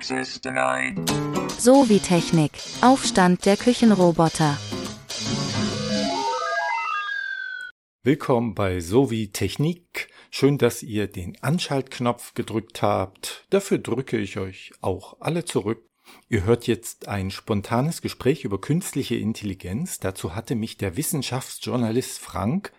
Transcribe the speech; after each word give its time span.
Access 0.00 0.40
denied. 0.40 0.98
So 1.58 1.90
wie 1.90 1.98
Technik. 1.98 2.52
Aufstand 2.80 3.44
der 3.44 3.58
Küchenroboter. 3.58 4.56
Willkommen 8.02 8.54
bei 8.54 8.80
Sowie 8.80 9.28
Technik. 9.30 10.08
Schön, 10.30 10.56
dass 10.56 10.82
ihr 10.82 11.06
den 11.06 11.36
Anschaltknopf 11.42 12.32
gedrückt 12.32 12.80
habt. 12.80 13.44
Dafür 13.50 13.76
drücke 13.76 14.16
ich 14.16 14.38
euch 14.38 14.72
auch 14.80 15.20
alle 15.20 15.44
zurück. 15.44 15.86
Ihr 16.30 16.44
hört 16.44 16.66
jetzt 16.66 17.06
ein 17.08 17.30
spontanes 17.30 18.00
Gespräch 18.00 18.44
über 18.44 18.58
künstliche 18.58 19.16
Intelligenz. 19.16 19.98
Dazu 19.98 20.34
hatte 20.34 20.54
mich 20.54 20.78
der 20.78 20.96
Wissenschaftsjournalist 20.96 22.18
Frank, 22.18 22.72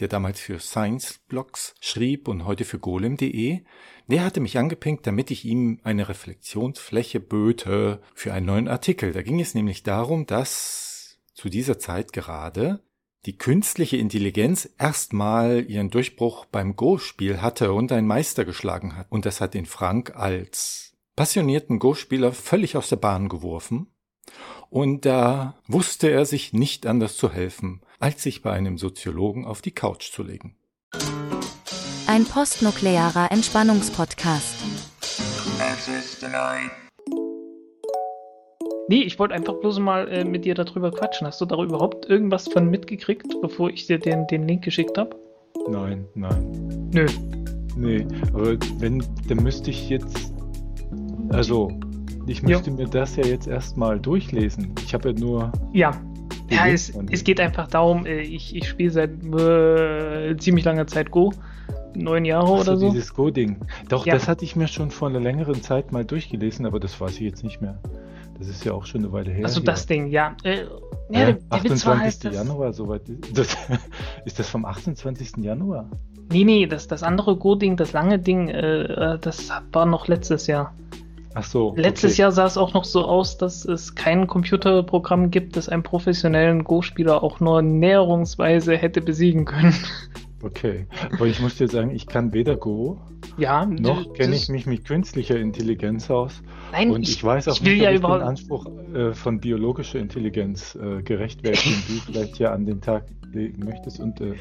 der 0.00 0.08
damals 0.08 0.40
für 0.40 0.58
Science 0.58 1.20
Blogs 1.28 1.74
schrieb 1.80 2.28
und 2.28 2.44
heute 2.44 2.64
für 2.64 2.78
golem.de, 2.78 3.60
der 4.08 4.24
hatte 4.24 4.40
mich 4.40 4.58
angepinkt, 4.58 5.06
damit 5.06 5.30
ich 5.30 5.44
ihm 5.44 5.80
eine 5.82 6.08
Reflexionsfläche 6.08 7.20
böte 7.20 8.00
für 8.14 8.32
einen 8.32 8.46
neuen 8.46 8.68
Artikel. 8.68 9.12
Da 9.12 9.22
ging 9.22 9.40
es 9.40 9.54
nämlich 9.54 9.82
darum, 9.82 10.26
dass 10.26 11.18
zu 11.34 11.48
dieser 11.48 11.78
Zeit 11.78 12.12
gerade 12.12 12.80
die 13.26 13.36
künstliche 13.36 13.96
Intelligenz 13.96 14.70
erstmal 14.78 15.68
ihren 15.68 15.90
Durchbruch 15.90 16.44
beim 16.44 16.76
Go-Spiel 16.76 17.42
hatte 17.42 17.72
und 17.72 17.90
einen 17.90 18.06
Meister 18.06 18.44
geschlagen 18.44 18.96
hat. 18.96 19.06
Und 19.10 19.26
das 19.26 19.40
hat 19.40 19.54
den 19.54 19.66
Frank 19.66 20.14
als 20.14 20.94
passionierten 21.16 21.80
Go-Spieler 21.80 22.32
völlig 22.32 22.76
aus 22.76 22.88
der 22.88 22.96
Bahn 22.96 23.28
geworfen. 23.28 23.88
Und 24.70 25.04
da 25.04 25.58
wusste 25.66 26.08
er 26.08 26.24
sich 26.24 26.52
nicht 26.52 26.86
anders 26.86 27.16
zu 27.16 27.32
helfen, 27.32 27.80
als 27.98 28.22
sich 28.22 28.42
bei 28.42 28.52
einem 28.52 28.78
Soziologen 28.78 29.44
auf 29.44 29.62
die 29.62 29.72
Couch 29.72 30.12
zu 30.12 30.22
legen. 30.22 30.56
Ein 32.06 32.24
postnuklearer 32.24 33.30
Entspannungspodcast. 33.32 34.56
Access 35.58 36.18
denied. 36.20 36.70
Nee, 38.88 39.02
ich 39.02 39.18
wollte 39.18 39.34
einfach 39.34 39.54
bloß 39.54 39.80
mal 39.80 40.08
äh, 40.08 40.24
mit 40.24 40.44
dir 40.44 40.54
darüber 40.54 40.92
quatschen. 40.92 41.26
Hast 41.26 41.40
du 41.40 41.44
da 41.44 41.60
überhaupt 41.60 42.06
irgendwas 42.06 42.46
von 42.46 42.70
mitgekriegt, 42.70 43.26
bevor 43.42 43.70
ich 43.70 43.86
dir 43.86 43.98
den, 43.98 44.28
den 44.28 44.46
Link 44.46 44.62
geschickt 44.62 44.96
habe? 44.96 45.16
Nein, 45.68 46.06
nein. 46.14 46.90
Nö. 46.94 47.06
Nee, 47.76 48.06
aber 48.32 48.56
wenn, 48.78 49.02
dann 49.28 49.42
müsste 49.42 49.70
ich 49.70 49.88
jetzt. 49.88 50.32
Also, 51.30 51.72
ich 52.26 52.42
müsste 52.42 52.70
mir 52.70 52.86
das 52.86 53.16
ja 53.16 53.26
jetzt 53.26 53.48
erstmal 53.48 53.98
durchlesen. 53.98 54.72
Ich 54.84 54.94
habe 54.94 55.10
ja 55.10 55.18
nur. 55.18 55.52
Ja. 55.72 55.90
Ja, 56.50 56.66
es, 56.68 56.92
es 57.10 57.24
geht 57.24 57.40
einfach 57.40 57.66
darum, 57.68 58.06
äh, 58.06 58.20
ich, 58.20 58.54
ich 58.54 58.68
spiele 58.68 58.90
seit 58.90 59.10
äh, 59.24 60.36
ziemlich 60.36 60.64
langer 60.64 60.86
Zeit 60.86 61.10
Go. 61.10 61.32
Neun 61.94 62.24
Jahre 62.24 62.46
Ach 62.46 62.60
oder 62.60 62.76
so. 62.76 62.90
Dieses 62.90 63.14
Go-Ding. 63.14 63.56
Doch, 63.88 64.04
Ja. 64.06 64.14
das 64.14 64.28
hatte 64.28 64.44
ich 64.44 64.54
mir 64.54 64.68
schon 64.68 64.90
vor 64.90 65.08
einer 65.08 65.18
längeren 65.20 65.62
Zeit 65.62 65.92
mal 65.92 66.04
durchgelesen, 66.04 66.66
aber 66.66 66.78
das 66.78 67.00
weiß 67.00 67.14
ich 67.14 67.20
jetzt 67.20 67.42
nicht 67.42 67.60
mehr. 67.62 67.78
Das 68.38 68.48
ist 68.48 68.64
ja 68.66 68.72
auch 68.72 68.84
schon 68.84 69.00
eine 69.02 69.12
Weile 69.12 69.30
her. 69.30 69.46
Also 69.46 69.60
das 69.60 69.86
Ding, 69.86 70.08
ja. 70.08 70.36
Äh, 70.44 70.64
ja, 71.08 71.20
Hä? 71.20 71.24
der, 71.24 71.32
der 71.32 71.64
Witz 71.64 71.86
war 71.86 71.94
28. 71.94 72.02
halt, 72.02 72.24
dass, 72.24 72.34
Januar, 72.34 72.72
soweit. 72.74 73.02
Das, 73.34 73.56
ist 74.26 74.38
das 74.38 74.48
vom 74.48 74.66
28. 74.66 75.38
Januar? 75.38 75.88
Nee, 76.30 76.44
nee, 76.44 76.66
das, 76.66 76.86
das 76.86 77.02
andere 77.02 77.36
Go-Ding, 77.36 77.76
das 77.76 77.92
lange 77.92 78.18
Ding, 78.18 78.48
äh, 78.48 79.18
das 79.18 79.50
war 79.72 79.86
noch 79.86 80.06
letztes 80.06 80.46
Jahr. 80.48 80.74
Ach 81.38 81.44
so. 81.44 81.74
Letztes 81.76 82.14
okay. 82.14 82.22
Jahr 82.22 82.32
sah 82.32 82.46
es 82.46 82.56
auch 82.56 82.72
noch 82.72 82.84
so 82.84 83.04
aus, 83.04 83.36
dass 83.36 83.66
es 83.66 83.94
kein 83.94 84.26
Computerprogramm 84.26 85.30
gibt, 85.30 85.56
das 85.56 85.68
einen 85.68 85.82
professionellen 85.82 86.64
Go-Spieler 86.64 87.22
auch 87.22 87.40
nur 87.40 87.60
näherungsweise 87.60 88.74
hätte 88.74 89.02
besiegen 89.02 89.44
können. 89.44 89.74
Okay. 90.42 90.86
Aber 91.12 91.26
ich 91.26 91.40
muss 91.40 91.56
dir 91.56 91.66
sagen, 91.66 91.90
ich 91.90 92.06
kann 92.06 92.32
weder 92.34 92.56
Go, 92.56 93.00
Ja, 93.38 93.64
noch 93.64 94.12
kenne 94.12 94.36
ich 94.36 94.50
mich 94.50 94.66
mit 94.66 94.84
künstlicher 94.84 95.36
Intelligenz 95.36 96.10
aus. 96.10 96.42
Nein, 96.72 96.90
Und 96.90 97.08
ich, 97.08 97.24
weiß 97.24 97.48
auch 97.48 97.54
ich 97.54 97.64
will 97.64 97.72
nicht, 97.72 97.82
ja 97.82 97.88
ob 97.88 97.94
ich 97.94 98.00
überhaupt. 98.00 98.20
den 98.20 98.28
Anspruch 98.28 98.66
äh, 98.94 99.14
von 99.14 99.40
biologischer 99.40 99.98
Intelligenz 99.98 100.76
äh, 100.76 101.02
gerecht 101.02 101.42
werde, 101.42 101.58
den 101.58 101.82
du 101.88 102.02
vielleicht 102.04 102.38
ja 102.38 102.52
an 102.52 102.66
den 102.66 102.80
Tag 102.82 103.06
legen 103.36 103.64
möchtest 103.64 104.00
und 104.00 104.20
äh, 104.20 104.34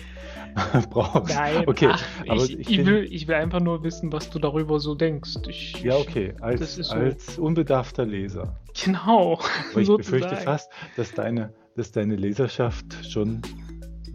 brauchst. 0.90 1.36
Nein, 1.36 1.68
okay. 1.68 1.90
ach, 1.92 2.04
aber 2.28 2.44
ich, 2.44 2.60
ich 2.60 2.80
ich, 2.80 2.86
will, 2.86 3.08
ich 3.10 3.28
will 3.28 3.36
einfach 3.36 3.60
nur 3.60 3.84
wissen, 3.84 4.12
was 4.12 4.30
du 4.30 4.40
darüber 4.40 4.80
so 4.80 4.96
denkst. 4.96 5.36
Ich, 5.48 5.84
Ja, 5.84 5.98
okay. 5.98 6.34
Als, 6.42 6.76
so. 6.76 6.94
als 6.94 7.38
unbedarfter 7.38 8.06
Leser. 8.06 8.56
Genau. 8.84 9.40
Aber 9.72 9.82
ich 9.82 9.88
befürchte 9.98 10.36
fast, 10.38 10.72
dass 10.96 11.14
deine, 11.14 11.54
dass 11.76 11.92
deine 11.92 12.16
Leserschaft 12.16 13.06
schon 13.10 13.42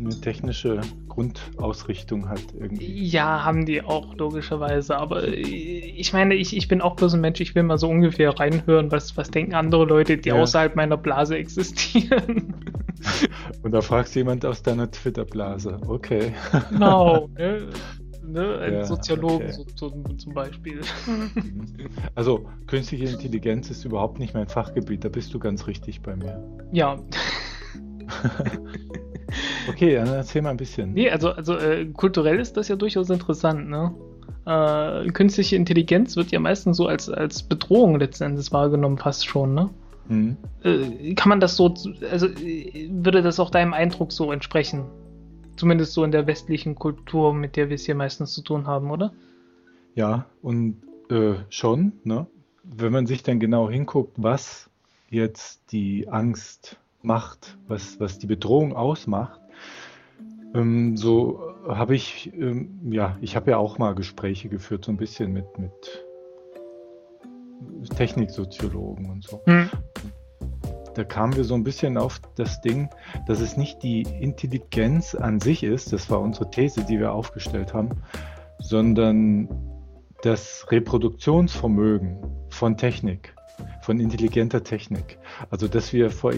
eine 0.00 0.20
technische 0.20 0.80
Grundausrichtung 1.08 2.28
hat 2.28 2.42
irgendwie. 2.58 3.04
Ja, 3.04 3.44
haben 3.44 3.66
die 3.66 3.82
auch, 3.82 4.14
logischerweise. 4.16 4.96
Aber 4.98 5.24
äh, 5.26 5.32
ich 5.34 6.12
meine, 6.12 6.34
ich, 6.34 6.56
ich 6.56 6.68
bin 6.68 6.80
auch 6.80 6.96
bloß 6.96 7.14
ein 7.14 7.20
Mensch, 7.20 7.40
ich 7.40 7.54
will 7.54 7.62
mal 7.62 7.78
so 7.78 7.88
ungefähr 7.88 8.30
reinhören, 8.38 8.90
was, 8.90 9.16
was 9.16 9.30
denken 9.30 9.54
andere 9.54 9.84
Leute, 9.84 10.16
die 10.18 10.30
Ja. 10.30 10.36
außerhalb 10.36 10.76
meiner 10.76 10.96
Blase 10.96 11.36
existieren. 11.36 12.54
Und 13.62 13.72
da 13.72 13.80
fragst 13.80 14.14
du 14.14 14.20
jemand 14.20 14.44
aus 14.44 14.62
deiner 14.62 14.90
Twitter-Blase. 14.90 15.78
Okay. 15.86 16.32
genau. 16.70 17.28
Ne? 17.38 17.68
Ne? 18.26 18.58
Ein 18.58 18.72
Ja, 18.74 18.84
Soziologen 18.84 19.48
okay. 19.48 19.64
so, 19.74 19.88
so, 19.88 20.02
zum 20.14 20.34
Beispiel. 20.34 20.80
Also, 22.14 22.46
künstliche 22.68 23.06
Intelligenz 23.06 23.70
ist 23.70 23.84
überhaupt 23.84 24.20
nicht 24.20 24.34
mein 24.34 24.46
Fachgebiet. 24.46 25.04
Da 25.04 25.08
bist 25.08 25.34
du 25.34 25.40
ganz 25.40 25.66
richtig 25.66 26.00
bei 26.02 26.14
mir. 26.14 26.40
ja. 26.70 26.98
Okay, 29.68 29.94
dann 29.94 30.08
erzähl 30.08 30.42
mal 30.42 30.50
ein 30.50 30.56
bisschen. 30.56 30.92
Nee, 30.92 31.10
also, 31.10 31.30
also 31.30 31.56
äh, 31.56 31.86
kulturell 31.86 32.38
ist 32.38 32.56
das 32.56 32.68
ja 32.68 32.76
durchaus 32.76 33.10
interessant, 33.10 33.68
ne? 33.68 33.94
Äh, 34.46 35.08
künstliche 35.10 35.56
Intelligenz 35.56 36.16
wird 36.16 36.30
ja 36.30 36.40
meistens 36.40 36.76
so 36.76 36.86
als, 36.86 37.08
als 37.08 37.42
Bedrohung 37.42 37.98
letzten 37.98 38.24
Endes 38.24 38.52
wahrgenommen, 38.52 38.98
fast 38.98 39.26
schon, 39.26 39.54
ne? 39.54 39.70
Hm. 40.08 40.36
Äh, 40.64 41.14
kann 41.14 41.28
man 41.28 41.40
das 41.40 41.56
so, 41.56 41.74
also 42.10 42.28
würde 42.28 43.22
das 43.22 43.38
auch 43.38 43.50
deinem 43.50 43.72
Eindruck 43.72 44.12
so 44.12 44.32
entsprechen? 44.32 44.86
Zumindest 45.56 45.92
so 45.92 46.04
in 46.04 46.10
der 46.10 46.26
westlichen 46.26 46.74
Kultur, 46.74 47.34
mit 47.34 47.56
der 47.56 47.68
wir 47.68 47.74
es 47.74 47.84
hier 47.84 47.94
meistens 47.94 48.32
zu 48.32 48.42
tun 48.42 48.66
haben, 48.66 48.90
oder? 48.90 49.12
Ja, 49.94 50.26
und 50.42 50.76
äh, 51.10 51.34
schon, 51.50 51.92
ne? 52.04 52.26
Wenn 52.64 52.92
man 52.92 53.06
sich 53.06 53.22
dann 53.22 53.40
genau 53.40 53.68
hinguckt, 53.68 54.14
was 54.16 54.70
jetzt 55.10 55.72
die 55.72 56.08
Angst 56.08 56.79
macht, 57.02 57.58
was, 57.66 57.98
was 58.00 58.18
die 58.18 58.26
Bedrohung 58.26 58.74
ausmacht, 58.74 59.40
ähm, 60.54 60.96
so 60.96 61.40
habe 61.68 61.94
ich, 61.94 62.32
ähm, 62.34 62.80
ja, 62.90 63.16
ich 63.20 63.36
habe 63.36 63.52
ja 63.52 63.58
auch 63.58 63.78
mal 63.78 63.94
Gespräche 63.94 64.48
geführt, 64.48 64.84
so 64.84 64.92
ein 64.92 64.96
bisschen 64.96 65.32
mit, 65.32 65.46
mit 65.58 66.04
Techniksoziologen 67.96 69.10
und 69.10 69.24
so. 69.24 69.40
Hm. 69.46 69.70
Da 70.94 71.04
kamen 71.04 71.36
wir 71.36 71.44
so 71.44 71.54
ein 71.54 71.62
bisschen 71.62 71.96
auf 71.96 72.20
das 72.34 72.60
Ding, 72.62 72.90
dass 73.26 73.40
es 73.40 73.56
nicht 73.56 73.82
die 73.82 74.02
Intelligenz 74.02 75.14
an 75.14 75.40
sich 75.40 75.62
ist, 75.62 75.92
das 75.92 76.10
war 76.10 76.20
unsere 76.20 76.50
These, 76.50 76.84
die 76.84 76.98
wir 76.98 77.12
aufgestellt 77.12 77.72
haben, 77.72 77.90
sondern 78.58 79.48
das 80.22 80.66
Reproduktionsvermögen 80.70 82.18
von 82.48 82.76
Technik, 82.76 83.34
von 83.82 84.00
intelligenter 84.00 84.62
Technik. 84.62 85.18
Also 85.50 85.68
dass 85.68 85.92
wir, 85.92 86.10
vor, 86.10 86.32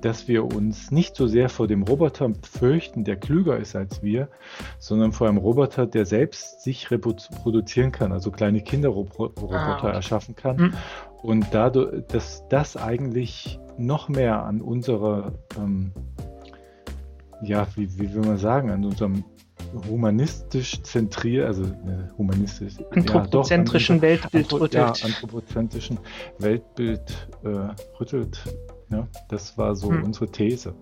dass 0.00 0.28
wir 0.28 0.44
uns 0.44 0.90
nicht 0.90 1.16
so 1.16 1.26
sehr 1.26 1.48
vor 1.48 1.66
dem 1.66 1.82
Roboter 1.82 2.30
fürchten, 2.42 3.04
der 3.04 3.16
klüger 3.16 3.58
ist 3.58 3.76
als 3.76 4.02
wir, 4.02 4.28
sondern 4.78 5.12
vor 5.12 5.28
einem 5.28 5.38
Roboter, 5.38 5.86
der 5.86 6.06
selbst 6.06 6.62
sich 6.62 6.90
reproduzieren 6.90 7.92
kann, 7.92 8.12
also 8.12 8.30
kleine 8.30 8.62
Kinderroboter 8.62 9.52
Ah, 9.52 9.76
okay. 9.78 9.92
erschaffen 9.92 10.34
kann. 10.34 10.58
Hm. 10.58 10.72
Und 11.22 11.46
dadurch, 11.52 12.04
dass 12.08 12.46
das 12.48 12.76
eigentlich 12.76 13.60
noch 13.78 14.08
mehr 14.08 14.42
an 14.44 14.60
unserer, 14.60 15.32
ähm, 15.56 15.92
ja, 17.42 17.66
wie, 17.76 17.98
wie 17.98 18.12
will 18.14 18.22
man 18.22 18.38
sagen, 18.38 18.70
an 18.70 18.84
unserem 18.84 19.24
humanistisch 19.88 20.82
zentriert, 20.82 21.46
also 21.46 21.64
äh, 21.64 22.08
humanistisch, 22.18 22.74
Anthropozentrischen 22.90 23.96
ja, 23.96 24.00
doch, 24.00 24.32
Weltbild 24.32 24.52
Ja, 24.52 24.58
rüttelt. 24.58 25.04
anthropozentrischen 25.04 25.98
Weltbild 26.38 27.28
äh, 27.44 27.48
rüttelt. 28.00 28.42
Ja, 28.90 29.08
das 29.28 29.56
war 29.56 29.74
so 29.74 29.90
Hm. 29.90 30.04
unsere 30.04 30.30
These. 30.30 30.74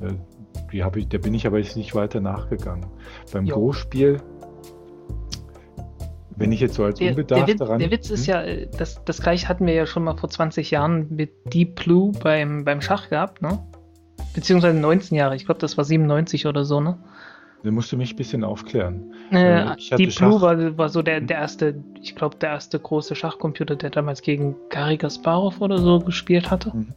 Äh, 0.00 0.12
die 0.72 0.82
ich, 0.96 1.08
da 1.08 1.18
bin 1.18 1.34
ich 1.34 1.46
aber 1.46 1.58
jetzt 1.58 1.76
nicht 1.76 1.94
weiter 1.94 2.20
nachgegangen. 2.20 2.86
Beim. 3.32 3.46
Go-Spiel, 3.46 4.20
wenn 6.36 6.52
ich 6.52 6.60
jetzt 6.60 6.74
so 6.74 6.84
als 6.84 6.98
Der, 6.98 7.08
der, 7.08 7.16
unbedarft 7.16 7.48
Witz, 7.48 7.58
daran... 7.58 7.78
der 7.78 7.90
Witz 7.90 8.10
ist 8.10 8.26
Hm? 8.26 8.32
ja, 8.34 8.42
äh, 8.42 8.68
das, 8.78 9.04
das 9.04 9.20
gleiche 9.20 9.48
hatten 9.48 9.66
wir 9.66 9.74
ja 9.74 9.86
schon 9.86 10.04
mal 10.04 10.16
vor 10.16 10.30
20 10.30 10.70
Jahren 10.70 11.06
mit 11.14 11.32
Deep 11.52 11.84
Blue 11.84 12.12
beim, 12.22 12.64
beim 12.64 12.80
Schach 12.80 13.10
gehabt, 13.10 13.42
ne? 13.42 13.58
Beziehungsweise 14.34 14.78
19 14.78 15.16
Jahre, 15.18 15.36
ich 15.36 15.44
glaube, 15.44 15.60
das 15.60 15.76
war 15.76 15.84
97 15.84 16.46
oder 16.46 16.64
so, 16.64 16.80
ne? 16.80 16.98
Da 17.62 17.70
musst 17.70 17.92
du 17.92 17.96
mich 17.96 18.14
ein 18.14 18.16
bisschen 18.16 18.42
aufklären. 18.44 19.12
Äh, 19.30 19.72
Äh, 19.72 19.96
Deep 19.96 20.16
Blue 20.16 20.40
war, 20.40 20.78
war 20.78 20.88
so 20.88 21.02
der, 21.02 21.20
der 21.20 21.38
erste, 21.38 21.74
ich 22.00 22.16
glaube, 22.16 22.36
der 22.36 22.50
erste 22.50 22.78
große 22.78 23.14
Schachcomputer, 23.14 23.76
der 23.76 23.90
damals 23.90 24.22
gegen 24.22 24.56
Garry 24.70 24.96
Kasparov 24.96 25.60
oder 25.60 25.78
so 25.78 25.98
gespielt 25.98 26.50
hatte. 26.50 26.70
Mhm. 26.74 26.94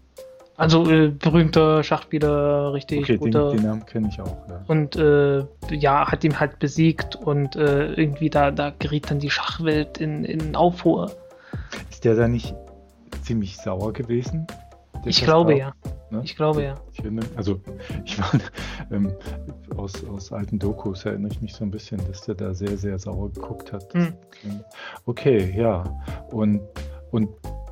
Also 0.55 0.89
äh, 0.89 1.07
berühmter 1.09 1.83
Schachspieler, 1.83 2.73
richtig 2.73 2.99
Okay, 2.99 3.13
den, 3.13 3.19
guter. 3.19 3.51
den 3.51 3.63
Namen 3.63 3.85
kenne 3.85 4.07
ich 4.07 4.21
auch. 4.21 4.37
Ja. 4.47 4.63
Und 4.67 4.95
äh, 4.95 5.43
ja, 5.71 6.09
hat 6.11 6.23
ihn 6.23 6.39
halt 6.39 6.59
besiegt 6.59 7.15
und 7.15 7.55
äh, 7.55 7.93
irgendwie 7.93 8.29
da, 8.29 8.51
da 8.51 8.71
geriet 8.77 9.09
dann 9.09 9.19
die 9.19 9.31
Schachwelt 9.31 9.97
in, 9.97 10.23
in 10.23 10.55
Aufruhr. 10.55 11.11
Ist 11.89 12.05
der 12.05 12.15
da 12.15 12.27
nicht 12.27 12.53
ziemlich 13.23 13.57
sauer 13.57 13.93
gewesen? 13.93 14.45
Ich 15.05 15.23
glaube 15.23 15.57
ja. 15.57 15.73
Ne? 16.09 16.21
Ich 16.23 16.35
glaube 16.35 16.63
ja. 16.63 16.75
Ich 16.93 17.03
also 17.35 17.59
ich 18.05 18.17
meine, 18.17 18.43
ähm, 18.91 19.13
aus, 19.75 19.93
aus 20.05 20.31
alten 20.31 20.59
Dokus 20.59 21.05
erinnere 21.05 21.31
ich 21.31 21.41
mich 21.41 21.53
so 21.53 21.63
ein 21.63 21.71
bisschen, 21.71 21.99
dass 22.07 22.21
der 22.21 22.35
da 22.35 22.53
sehr, 22.53 22.77
sehr 22.77 22.97
sauer 22.99 23.31
geguckt 23.31 23.73
hat. 23.73 23.93
Hm. 23.93 24.13
Okay, 25.05 25.53
ja. 25.57 25.83
Und, 26.31 26.61
und 27.11 27.29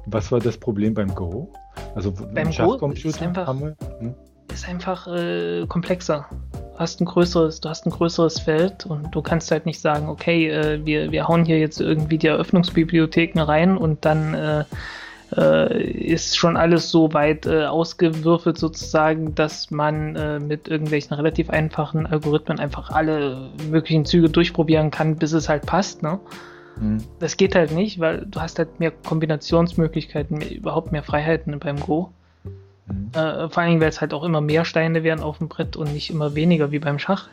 was 0.07 0.31
war 0.31 0.39
das 0.39 0.57
Problem 0.57 0.94
beim 0.94 1.13
Go? 1.13 1.51
Also 1.95 2.12
Beim 2.33 2.51
Schachcomputer 2.51 3.10
ist 3.10 3.22
einfach- 3.22 3.48
haben 3.48 3.62
wir. 3.62 3.75
Hm? 4.00 4.16
Ist 4.51 4.68
einfach 4.68 5.07
äh, 5.07 5.66
komplexer. 5.68 6.25
Du 6.51 6.80
hast 6.80 7.00
ein 7.00 7.06
größeres, 7.06 7.62
du 7.62 7.69
hast 7.69 7.86
ein 7.86 7.92
größeres 7.92 8.39
Feld 8.39 8.86
und 8.86 9.13
du 9.16 9.22
kannst 9.22 9.50
halt 9.51 9.66
nicht 9.66 9.80
sagen, 9.80 10.10
okay, 10.10 10.50
äh, 10.50 10.86
wir, 10.86 11.12
wir 11.12 11.28
hauen 11.28 11.45
hier 11.45 11.60
jetzt 11.60 11.80
irgendwie 11.80 12.18
die 12.18 12.28
Eröffnungsbibliotheken 12.28 13.39
rein 13.39 13.78
und 13.78 14.04
dann 14.04 14.33
äh, 14.33 14.66
äh, 15.36 15.83
ist 15.83 16.38
schon 16.38 16.57
alles 16.57 16.89
so 16.89 17.13
weit 17.13 17.45
äh, 17.45 17.66
ausgewürfelt 17.66 18.57
sozusagen, 18.57 19.36
dass 19.36 19.72
man 19.72 20.16
äh, 20.16 20.39
mit 20.39 20.68
irgendwelchen 20.68 21.13
relativ 21.13 21.50
einfachen 21.50 22.06
Algorithmen 22.06 22.60
einfach 22.60 22.89
alle 22.89 23.50
möglichen 23.69 24.06
Züge 24.06 24.30
durchprobieren 24.30 24.92
kann, 24.92 25.16
bis 25.16 25.31
es 25.33 25.50
halt 25.50 25.66
passt, 25.66 26.04
ne? 26.04 26.19
Hm. 26.80 26.98
Das 27.19 27.38
geht 27.38 27.56
halt 27.56 27.72
nicht, 27.72 28.00
weil 28.00 28.25
du 28.25 28.39
hast 28.42 28.57
halt 28.60 28.80
mehr 28.80 28.92
Kombinationsmöglichkeiten, 28.92 30.38
mehr, 30.38 30.51
überhaupt 30.51 30.92
mehr 30.92 31.04
Freiheiten 31.04 31.60
beim 31.60 31.80
Go. 31.80 32.12
Hm. 32.88 33.12
Äh, 33.13 33.50
vor 33.50 33.63
allem, 33.63 33.80
weil 33.80 33.89
es 33.89 34.01
halt 34.01 34.13
auch 34.13 34.24
immer 34.24 34.42
mehr 34.42 34.66
Steine 34.66 35.04
werden 35.04 35.22
auf 35.22 35.38
dem 35.38 35.48
Brett 35.48 35.75
und 35.75 35.94
nicht 35.94 36.10
immer 36.10 36.36
weniger 36.36 36.72
wie 36.72 36.80
beim 36.80 37.00
Schach. 37.00 37.30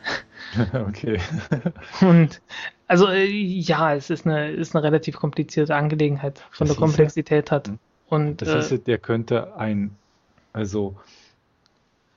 okay. 0.89 1.19
Und 2.01 2.41
also 2.87 3.09
äh, 3.09 3.27
ja, 3.27 3.95
es 3.95 4.11
ist 4.11 4.27
eine, 4.27 4.51
ist 4.51 4.75
eine 4.75 4.83
relativ 4.83 5.17
komplizierte 5.17 5.75
Angelegenheit 5.75 6.43
von 6.51 6.67
Das 6.67 6.77
der 6.77 6.85
Komplexität 6.85 7.51
hat. 7.51 7.69
Hm. 7.69 7.79
Und 8.09 8.43
Das 8.43 8.49
äh, 8.49 8.75
ist, 8.75 8.87
der 8.87 8.99
könnte 8.99 9.57
ein, 9.57 9.91
also 10.53 10.97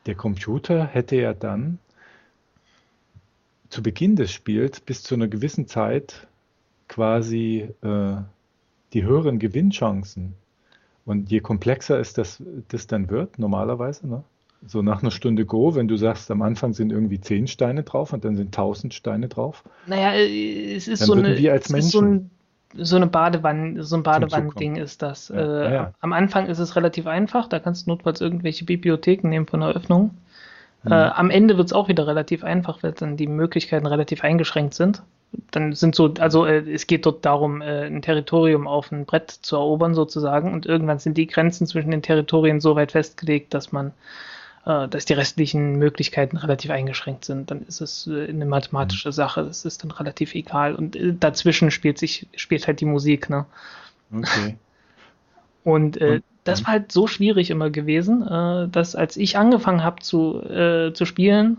der 0.05 0.15
Computer 0.15 0.85
hätte 0.85 1.15
ja 1.15 1.33
dann 1.33 1.79
zu 3.69 3.83
Beginn 3.83 4.15
des 4.15 4.31
Spiels 4.31 4.79
bis 4.79 5.03
zu 5.03 5.15
einer 5.15 5.27
gewissen 5.27 5.67
Zeit 5.67 6.27
quasi 6.87 7.69
äh, 7.81 8.15
die 8.93 9.03
höheren 9.03 9.39
Gewinnchancen. 9.39 10.33
Und 11.05 11.31
je 11.31 11.39
komplexer 11.39 11.99
es 11.99 12.13
das, 12.13 12.43
das 12.67 12.87
dann 12.87 13.09
wird, 13.09 13.39
normalerweise, 13.39 14.07
ne? 14.07 14.23
so 14.67 14.81
nach 14.81 15.01
einer 15.01 15.11
Stunde 15.11 15.45
Go, 15.45 15.73
wenn 15.75 15.87
du 15.87 15.97
sagst, 15.97 16.29
am 16.29 16.41
Anfang 16.41 16.73
sind 16.73 16.91
irgendwie 16.91 17.19
zehn 17.19 17.47
Steine 17.47 17.83
drauf 17.83 18.13
und 18.13 18.23
dann 18.23 18.35
sind 18.35 18.53
tausend 18.53 18.93
Steine 18.93 19.27
drauf, 19.27 19.63
naja, 19.87 20.13
äh, 20.13 20.75
es 20.75 20.87
ist 20.87 21.03
so 21.03 21.13
eine, 21.13 21.35
es 21.35 21.69
ist 21.69 21.91
so 21.91 22.01
ein, 22.01 22.29
so 22.75 22.95
eine 22.95 23.07
Badewanne, 23.07 23.83
so 23.83 23.97
ein 23.97 24.03
kommen. 24.73 24.83
ist 24.83 25.01
das. 25.01 25.29
Ja, 25.29 25.35
äh, 25.35 25.63
ja, 25.63 25.71
ja. 25.71 25.93
Am 26.01 26.13
Anfang 26.13 26.47
ist 26.47 26.59
es 26.59 26.75
relativ 26.75 27.07
einfach, 27.07 27.47
da 27.47 27.59
kannst 27.59 27.85
du 27.85 27.91
notfalls 27.91 28.21
irgendwelche 28.21 28.65
Bibliotheken 28.65 29.27
nehmen 29.29 29.47
von 29.47 29.61
der 29.61 29.69
Öffnung. 29.69 30.11
Mhm. 30.83 30.91
Äh, 30.91 30.95
am 30.95 31.29
Ende 31.29 31.57
wird 31.57 31.67
es 31.67 31.73
auch 31.73 31.87
wieder 31.87 32.07
relativ 32.07 32.43
einfach, 32.43 32.81
weil 32.83 32.93
dann 32.93 33.17
die 33.17 33.27
Möglichkeiten 33.27 33.85
relativ 33.85 34.23
eingeschränkt 34.23 34.73
sind. 34.73 35.03
Dann 35.51 35.73
sind 35.73 35.95
so, 35.95 36.13
also 36.19 36.45
äh, 36.45 36.69
es 36.71 36.87
geht 36.87 37.05
dort 37.05 37.23
darum, 37.23 37.61
äh, 37.61 37.85
ein 37.85 38.01
Territorium 38.01 38.67
auf 38.67 38.91
ein 38.91 39.05
Brett 39.05 39.31
zu 39.31 39.55
erobern 39.55 39.93
sozusagen 39.93 40.53
und 40.53 40.65
irgendwann 40.65 40.99
sind 40.99 41.17
die 41.17 41.27
Grenzen 41.27 41.67
zwischen 41.67 41.91
den 41.91 42.01
Territorien 42.01 42.59
so 42.59 42.75
weit 42.75 42.91
festgelegt, 42.91 43.53
dass 43.53 43.71
man, 43.71 43.93
äh, 44.65 44.87
dass 44.87 45.05
die 45.05 45.13
restlichen 45.13 45.77
Möglichkeiten 45.77 46.37
relativ 46.37 46.71
eingeschränkt 46.71 47.25
sind. 47.25 47.51
Dann 47.51 47.63
ist 47.63 47.81
es 47.81 48.07
äh, 48.07 48.27
eine 48.27 48.45
mathematische 48.45 49.11
Sache, 49.11 49.43
das 49.43 49.65
ist 49.65 49.83
dann 49.83 49.91
relativ 49.91 50.35
egal 50.35 50.75
und 50.75 50.95
äh, 50.95 51.13
dazwischen 51.19 51.71
spielt 51.71 51.97
sich, 51.97 52.27
spielt 52.35 52.67
halt 52.67 52.79
die 52.79 52.85
Musik, 52.85 53.29
ne? 53.29 53.45
okay. 54.13 54.57
Und 55.63 56.01
äh, 56.01 56.15
Und 56.15 56.23
das 56.43 56.65
war 56.65 56.73
halt 56.73 56.91
so 56.91 57.05
schwierig 57.05 57.51
immer 57.51 57.69
gewesen, 57.69 58.25
äh, 58.25 58.67
dass 58.67 58.95
als 58.95 59.15
ich 59.15 59.37
angefangen 59.37 59.83
habe 59.83 60.01
zu, 60.01 60.41
äh, 60.41 60.91
zu 60.91 61.05
spielen, 61.05 61.57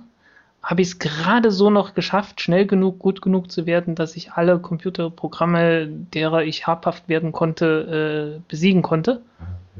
habe 0.63 0.83
ich 0.83 0.89
es 0.89 0.99
gerade 0.99 1.51
so 1.51 1.71
noch 1.71 1.95
geschafft, 1.95 2.41
schnell 2.41 2.67
genug, 2.67 2.99
gut 2.99 3.21
genug 3.21 3.51
zu 3.51 3.67
werden, 3.67 3.95
dass 3.95 4.17
ich 4.17 4.33
alle 4.33 4.59
Computerprogramme, 4.61 5.89
derer 5.89 6.45
ich 6.45 6.67
habhaft 6.67 7.09
werden 7.09 7.33
konnte, 7.33 8.39
äh, 8.39 8.41
besiegen 8.49 8.83
konnte. 8.83 9.23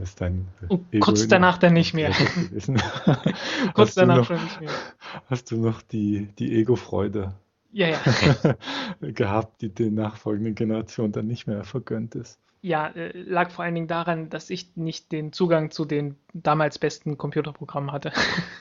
Ist 0.01 0.21
dein 0.21 0.49
Und 0.69 0.93
Ego 0.93 1.05
kurz 1.07 1.29
danach 1.29 1.59
dann 1.59 1.75
nicht 1.75 1.93
mehr. 1.93 2.11
Kurz 3.75 3.89
Hast 3.91 3.97
du 3.97 4.01
danach 4.01 4.17
noch- 4.19 4.27
schon 4.27 4.43
nicht 4.43 4.61
mehr. 4.61 4.71
Hast 5.27 5.51
du 5.51 5.57
noch 5.59 5.83
die, 5.83 6.29
die 6.39 6.55
Ego-Freude 6.57 7.35
Ja, 7.73 7.89
ja. 7.89 7.99
gehabt, 9.13 9.61
die 9.61 9.69
den 9.69 9.95
nachfolgenden 9.95 10.55
Generationen 10.55 11.13
dann 11.13 11.27
nicht 11.27 11.47
mehr 11.47 11.65
vergönnt 11.65 12.15
ist? 12.15 12.39
Ja, 12.63 12.87
äh, 12.89 13.19
lag 13.21 13.51
vor 13.51 13.65
allen 13.65 13.75
Dingen 13.75 13.89
daran, 13.89 14.31
dass 14.31 14.49
ich 14.49 14.77
nicht 14.77 15.13
den 15.13 15.33
Zugang 15.33 15.71
zu 15.71 15.85
den 15.85 16.17
damals 16.33 16.79
besten 16.79 17.19
Computerprogrammen 17.19 17.93
hatte. 17.93 18.13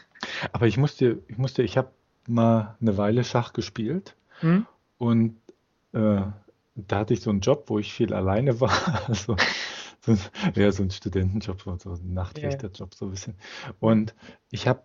Aber 0.51 0.67
ich 0.67 0.77
musste, 0.77 1.19
ich 1.27 1.37
musste, 1.37 1.63
ich 1.63 1.77
habe 1.77 1.91
mal 2.27 2.75
eine 2.81 2.97
Weile 2.97 3.23
Schach 3.23 3.53
gespielt 3.53 4.15
Hm? 4.41 4.65
und 4.97 5.37
äh, 5.93 6.21
da 6.75 6.97
hatte 6.99 7.13
ich 7.13 7.21
so 7.21 7.29
einen 7.29 7.41
Job, 7.41 7.65
wo 7.67 7.77
ich 7.79 7.93
viel 7.93 8.13
alleine 8.13 8.59
war. 8.59 8.71
Also, 9.07 9.35
so, 10.01 10.11
ein- 10.13 10.19
ja, 10.55 10.71
so 10.71 10.83
ein 10.83 10.91
Studentenjob, 10.91 11.61
so 11.61 11.91
ein 11.91 12.13
Nachtwächterjob, 12.13 12.93
so 12.95 13.05
ein 13.05 13.11
bisschen. 13.11 13.35
Und 13.79 14.13
ich 14.49 14.67
habe 14.67 14.81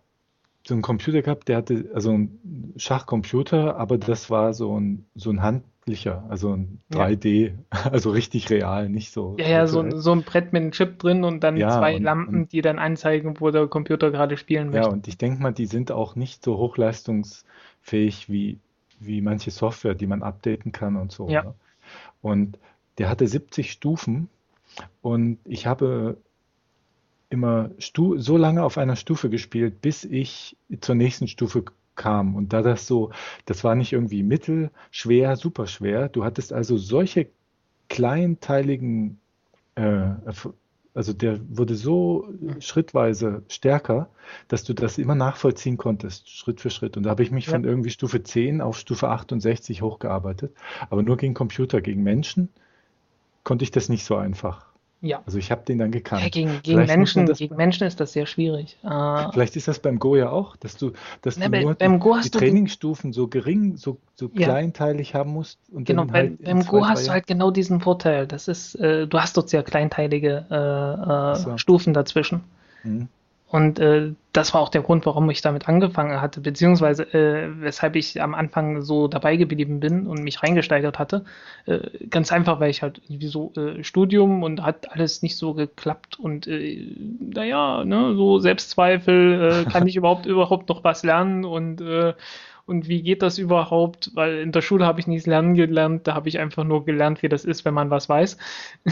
so 0.65 0.73
einen 0.73 0.81
Computer 0.83 1.21
gehabt, 1.21 1.47
der 1.47 1.57
hatte, 1.57 1.89
also 1.93 2.11
einen 2.11 2.73
Schachcomputer, 2.75 3.77
aber 3.77 3.97
das 3.97 4.29
war 4.29 4.53
so 4.53 4.77
ein, 4.77 5.05
so 5.15 5.29
ein 5.29 5.41
handlicher, 5.41 6.25
also 6.29 6.51
ein 6.53 6.81
Ja. 6.93 7.05
3D, 7.07 7.53
also 7.91 8.11
richtig 8.11 8.49
real, 8.49 8.89
nicht 8.89 9.13
so. 9.13 9.37
Ja, 9.39 9.47
ja, 9.47 9.67
so, 9.67 9.81
virtuell. 9.83 10.01
so 10.01 10.11
ein 10.11 10.23
Brett 10.23 10.51
mit 10.51 10.61
einem 10.61 10.71
Chip 10.71 10.99
drin 10.99 11.23
und 11.23 11.41
dann 11.41 11.55
Ja, 11.55 11.69
zwei 11.71 11.95
und- 11.95 12.03
Lampen, 12.03 12.35
und- 12.41 12.51
die 12.51 12.61
dann 12.61 12.79
anzeigen, 12.79 13.39
wo 13.39 13.49
der 13.49 13.67
Computer 13.67 14.11
gerade 14.11 14.35
spielen 14.35 14.73
Ja, 14.73 14.79
möchte. 14.79 14.91
und 14.91 15.07
ich 15.07 15.17
denke 15.17 15.41
mal, 15.41 15.53
die 15.53 15.67
sind 15.67 15.89
auch 15.91 16.15
nicht 16.17 16.43
so 16.43 16.57
hochleistungsfähig 16.57 18.29
wie, 18.29 18.59
wie 18.99 19.21
manche 19.21 19.51
Software, 19.51 19.95
die 19.95 20.07
man 20.07 20.21
updaten 20.23 20.71
kann 20.73 20.95
und 20.97 21.11
so. 21.13 21.29
Ja. 21.29 21.43
Ne? 21.43 21.53
Und 22.21 22.57
der 22.97 23.09
hatte 23.09 23.25
70 23.27 23.71
Stufen 23.71 24.27
und 25.01 25.39
ich 25.45 25.65
habe 25.67 26.17
immer 27.29 27.71
Stu 27.77 28.17
so 28.17 28.37
lange 28.37 28.63
auf 28.63 28.77
einer 28.77 28.95
Stufe 28.95 29.29
gespielt, 29.29 29.81
bis 29.81 30.03
ich 30.05 30.55
zur 30.79 30.95
nächsten 30.95 31.27
Stufe 31.27 31.63
kam. 31.95 32.35
Und 32.35 32.53
da 32.53 32.61
das 32.61 32.87
so, 32.87 33.11
das 33.45 33.63
war 33.63 33.75
nicht 33.75 33.91
irgendwie 33.93 34.23
mittel, 34.23 34.71
schwer, 34.91 35.35
super 35.35 35.67
schwer. 35.67 36.09
Du 36.09 36.23
hattest 36.23 36.53
also 36.53 36.77
solche 36.77 37.27
kleinteiligen, 37.89 39.19
äh, 39.75 40.09
also 40.93 41.13
der 41.13 41.39
wurde 41.49 41.75
so 41.75 42.29
schrittweise 42.59 43.43
stärker, 43.49 44.09
dass 44.47 44.63
du 44.63 44.73
das 44.73 44.97
immer 44.97 45.15
nachvollziehen 45.15 45.77
konntest, 45.77 46.29
Schritt 46.29 46.61
für 46.61 46.69
Schritt. 46.69 46.97
Und 46.97 47.03
da 47.03 47.09
habe 47.11 47.23
ich 47.23 47.31
mich 47.31 47.45
Ja. 47.47 47.53
von 47.53 47.65
irgendwie 47.65 47.89
Stufe 47.89 48.23
10 48.23 48.61
auf 48.61 48.77
Stufe 48.77 49.09
68 49.09 49.81
hochgearbeitet. 49.81 50.53
Aber 50.89 51.03
nur 51.03 51.17
gegen 51.17 51.33
Computer, 51.33 51.81
gegen 51.81 52.03
Menschen 52.03 52.49
konnte 53.43 53.63
ich 53.63 53.71
das 53.71 53.89
nicht 53.89 54.05
so 54.05 54.15
einfach. 54.15 54.65
Ja. 55.01 55.21
Also 55.25 55.37
ich 55.37 55.51
habe 55.51 55.63
den 55.63 55.77
dann 55.77 55.91
gekannt. 55.91 56.23
Ja, 56.23 56.29
gegen, 56.29 56.59
gegen, 56.63 56.85
Menschen, 56.85 57.25
gegen 57.27 57.55
Menschen 57.55 57.85
ist 57.85 57.99
das 57.99 58.13
sehr 58.13 58.25
schwierig. 58.25 58.77
Äh, 58.83 59.31
Vielleicht 59.31 59.55
ist 59.55 59.67
das 59.67 59.77
beim 59.79 59.99
Go 59.99 60.15
ja 60.15 60.31
auch, 60.31 60.55
dass 60.55 60.75
du, 60.75 60.91
dass 61.21 61.37
Na, 61.37 61.47
du 61.49 61.61
nur 61.61 61.75
beim 61.75 61.93
die, 61.93 61.99
Go 61.99 62.17
die 62.23 62.29
Trainingsstufen 62.31 63.13
so 63.13 63.27
gering, 63.27 63.77
so, 63.77 63.99
so 64.15 64.29
Ja. 64.33 64.47
kleinteilig 64.47 65.13
haben 65.13 65.31
musst 65.33 65.59
und 65.71 65.85
genau, 65.85 66.05
dann 66.05 66.13
halt 66.13 66.43
beim 66.43 66.61
zwei, 66.61 66.71
Go 66.71 66.87
hast 66.87 67.07
du 67.07 67.11
halt 67.11 67.27
genau 67.27 67.51
diesen 67.51 67.79
Vorteil. 67.79 68.25
Das 68.25 68.47
ist, 68.47 68.73
äh, 68.75 69.05
du 69.07 69.19
hast 69.19 69.37
dort 69.37 69.49
sehr 69.49 69.61
kleinteilige 69.61 70.45
äh, 70.49 71.31
äh, 71.31 71.35
so. 71.35 71.57
Stufen 71.57 71.93
dazwischen. 71.93 72.43
Mhm. 72.83 73.07
Und 73.49 73.79
äh, 73.79 74.13
das 74.33 74.53
war 74.53 74.59
auch 74.61 74.67
der 74.69 74.81
Grund, 74.81 75.05
warum 75.05 75.29
ich 75.29 75.41
damit 75.41 75.69
angefangen 75.69 76.19
hatte, 76.19 76.41
beziehungsweise 76.41 77.03
äh, 77.13 77.49
weshalb 77.61 77.95
ich 77.95 78.21
am 78.21 78.35
Anfang 78.35 78.81
so 78.81 79.07
dabei 79.07 79.37
geblieben 79.37 79.79
bin 79.79 80.05
und 80.05 80.21
mich 80.21 80.43
reingesteigert 80.43 80.99
hatte. 80.99 81.23
Äh, 81.65 82.07
ganz 82.09 82.31
einfach, 82.33 82.59
weil 82.59 82.69
ich 82.69 82.81
halt 82.81 83.01
irgendwie 83.07 83.27
so 83.27 83.53
äh, 83.55 83.83
Studium 83.85 84.43
und 84.43 84.63
hat 84.63 84.91
alles 84.91 85.21
nicht 85.21 85.37
so 85.37 85.53
geklappt 85.53 86.19
und 86.19 86.45
äh, 86.47 86.93
naja, 87.19 87.85
ne, 87.85 88.15
so 88.15 88.39
Selbstzweifel, 88.39 89.65
äh, 89.65 89.65
kann 89.71 89.87
ich 89.87 89.95
überhaupt 89.95 90.25
überhaupt 90.25 90.67
noch 90.69 90.83
was 90.83 91.03
lernen 91.03 91.45
und 91.45 91.79
äh, 91.81 92.13
und 92.65 92.89
wie 92.89 93.01
geht 93.01 93.21
das 93.21 93.37
überhaupt? 93.37 94.11
Weil 94.13 94.39
in 94.39 94.51
der 94.51 94.61
Schule 94.61 94.85
habe 94.85 94.99
ich 94.99 95.07
nichts 95.07 95.25
lernen 95.25 95.53
gelernt, 95.55 96.05
da 96.05 96.15
habe 96.15 96.27
ich 96.27 96.37
einfach 96.39 96.65
nur 96.65 96.83
gelernt, 96.83 97.23
wie 97.23 97.29
das 97.29 97.45
ist, 97.45 97.63
wenn 97.63 97.73
man 97.73 97.89
was 97.89 98.09
weiß. 98.09 98.37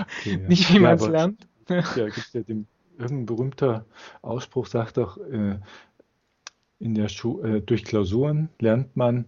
Okay, 0.00 0.40
ja. 0.42 0.48
Nicht 0.48 0.68
wie 0.70 0.78
Ja, 0.78 0.78
man 0.78 0.96
es 0.96 1.06
lernt. 1.06 1.46
Ja, 1.94 2.08
gibt's 2.10 2.32
ja 2.32 2.42
den, 2.42 2.68
irgendein 3.00 3.26
berühmter 3.26 3.84
Ausspruch 4.22 4.66
sagt 4.66 4.96
doch, 4.96 5.18
äh, 5.18 5.58
in 6.78 6.94
der 6.94 7.08
Schu 7.08 7.40
äh, 7.42 7.60
durch 7.60 7.84
Klausuren 7.84 8.48
lernt 8.58 8.96
man, 8.96 9.26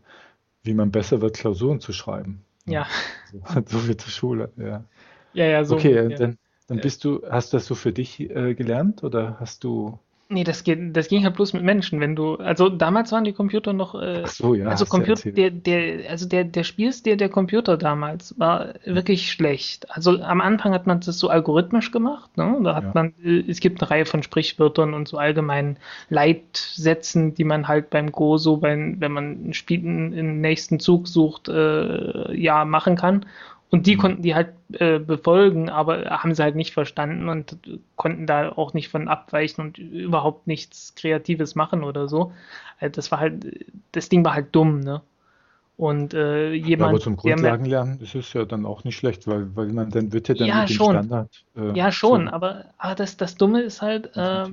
wie 0.62 0.75
man 0.75 0.91
besser 0.91 1.21
wird, 1.21 1.37
Klausuren 1.37 1.81
zu 1.81 1.93
schreiben. 1.93 2.45
Ja, 2.67 2.87
So, 3.31 3.43
so 3.67 3.88
wie 3.88 3.97
zur 3.97 4.11
Schule, 4.11 4.52
ja. 4.57 4.85
ja, 5.33 5.45
ja, 5.47 5.64
so. 5.64 5.76
Okay, 5.76 6.11
ja. 6.11 6.17
dann, 6.17 6.38
dann 6.69 6.81
bist 6.81 7.05
du, 7.05 7.23
hast 7.29 7.52
du 7.52 7.57
das 7.57 7.67
so 7.67 7.75
für 7.75 7.93
dich 7.93 8.21
äh, 8.21 8.55
gelernt 8.55 9.02
oder 9.05 9.38
hast 9.41 9.64
du, 9.64 9.99
Nee, 10.33 10.45
das 10.45 10.65
geht, 10.65 10.97
das 10.97 11.09
ging 11.09 11.25
halt 11.25 11.35
bloß 11.37 11.53
mit 11.53 11.62
Menschen, 11.62 12.01
wenn 12.01 12.17
du, 12.17 12.37
also 12.37 12.69
damals 12.71 13.12
waren 13.12 13.25
die 13.25 13.33
Computer 13.35 13.73
noch, 13.73 13.95
äh, 13.95 14.23
Ach 14.25 14.29
so, 14.29 14.55
ja. 14.55 14.67
also 14.67 14.87
Computer, 14.87 15.31
der, 15.31 15.51
der, 15.51 16.11
also 16.11 16.27
der, 16.27 16.45
der 16.45 16.65
Spielstil 16.65 17.17
der 17.19 17.29
Computer 17.29 17.77
damals 17.77 18.39
war 18.39 18.75
wirklich 18.85 19.31
schlecht. 19.31 19.91
Also 19.91 20.21
am 20.21 20.41
Anfang 20.41 20.73
hat 20.73 20.87
man 20.87 21.01
das 21.01 21.19
so 21.19 21.29
algorithmisch 21.29 21.91
gemacht, 21.91 22.37
ne? 22.37 22.59
Da 22.65 22.75
hat 22.75 22.85
Ja. 22.85 22.91
man, 22.95 23.15
äh, 23.23 23.45
es 23.49 23.61
gibt 23.61 23.83
eine 23.83 23.91
Reihe 23.91 24.07
von 24.07 24.23
Sprichwörtern 24.23 24.95
und 24.95 25.07
so 25.09 25.19
allgemeinen 25.19 25.77
Leitsätzen, 26.09 27.35
die 27.35 27.45
man 27.45 27.69
halt 27.69 27.91
beim 27.91 28.11
Go 28.11 28.39
so, 28.39 28.57
beim, 28.57 29.01
wenn 29.01 29.12
man 29.12 29.49
ein 29.49 29.55
Spiel 29.55 29.85
im 29.85 30.41
nächsten 30.41 30.81
Zug 30.81 31.09
sucht, 31.09 31.49
äh, 31.49 32.35
ja, 32.35 32.65
machen 32.65 32.97
kann. 32.97 33.27
Und 33.73 33.87
die 33.88 33.97
Mhm. 33.97 33.99
konnten 33.99 34.23
die 34.23 34.35
halt 34.37 34.55
äh, 34.75 35.00
befolgen, 35.00 35.71
aber 35.71 36.05
haben 36.11 36.35
sie 36.35 36.43
halt 36.45 36.57
nicht 36.57 36.75
verstanden 36.75 37.29
und 37.31 37.59
konnten 37.97 38.26
da 38.29 38.50
auch 38.52 38.75
nicht 38.75 38.91
von 38.91 39.09
abweichen 39.09 39.62
und 39.64 39.79
überhaupt 39.79 40.47
nichts 40.47 40.95
Kreatives 40.95 41.57
machen 41.57 41.85
oder 41.85 42.09
so. 42.09 42.33
Äh, 42.81 42.91
das 42.91 43.11
war 43.12 43.21
halt, 43.21 43.67
das 43.93 44.09
Ding 44.11 44.25
war 44.25 44.35
halt 44.35 44.55
dumm, 44.55 44.81
ne? 44.81 45.02
Und 45.79 46.14
äh, 46.14 46.52
Ja, 46.75 46.85
jemand, 46.85 46.88
aber 46.88 47.00
zum 47.00 47.17
Grundlagenlernen 47.17 48.00
ist 48.00 48.14
es 48.14 48.33
ja 48.35 48.45
dann 48.45 48.67
auch 48.67 48.85
nicht 48.85 48.97
schlecht, 48.97 49.26
weil, 49.26 49.55
weil 49.57 49.73
man 49.73 49.91
dann 49.91 50.12
wird 50.12 50.29
ja 50.29 50.35
dann 50.35 50.52
Ja, 50.52 50.55
mit 50.55 50.69
dem 50.69 50.79
schon. 50.79 50.81
Standard. 50.81 51.45
äh, 51.55 51.76
ja 51.76 51.93
schon, 51.93 52.29
so 52.29 52.29
aber, 52.29 52.67
aber 52.79 52.95
das, 52.97 53.17
das 53.17 53.37
Dumme 53.37 53.62
ist 53.62 53.83
halt, 53.83 54.17
äh, 54.17 54.49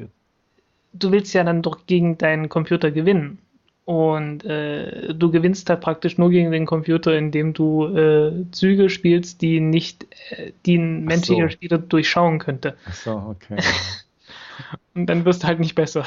du 0.93 1.11
willst 1.11 1.33
ja 1.33 1.43
dann 1.43 1.61
doch 1.63 1.85
gegen 1.87 2.17
deinen 2.19 2.49
Computer 2.49 2.91
gewinnen. 2.91 3.39
Und 3.89 4.45
äh, 4.45 5.15
du 5.15 5.31
gewinnst 5.31 5.67
halt 5.67 5.81
praktisch 5.81 6.19
nur 6.19 6.29
gegen 6.29 6.51
den 6.51 6.67
Computer, 6.67 7.17
indem 7.17 7.55
du 7.55 7.87
äh, 7.87 8.45
Züge 8.51 8.87
spielst, 8.87 9.41
die 9.41 9.59
nicht, 9.59 10.05
äh, 10.29 10.51
die 10.67 10.77
ein 10.77 11.05
menschlicher 11.05 11.45
so. 11.45 11.49
Spieler 11.49 11.79
durchschauen 11.79 12.37
könnte. 12.37 12.77
Ach 12.85 12.93
so, 12.93 13.11
okay. 13.13 13.57
Und 14.93 15.07
dann 15.07 15.25
wirst 15.25 15.41
du 15.41 15.47
halt 15.47 15.59
nicht 15.59 15.73
besser. 15.73 16.05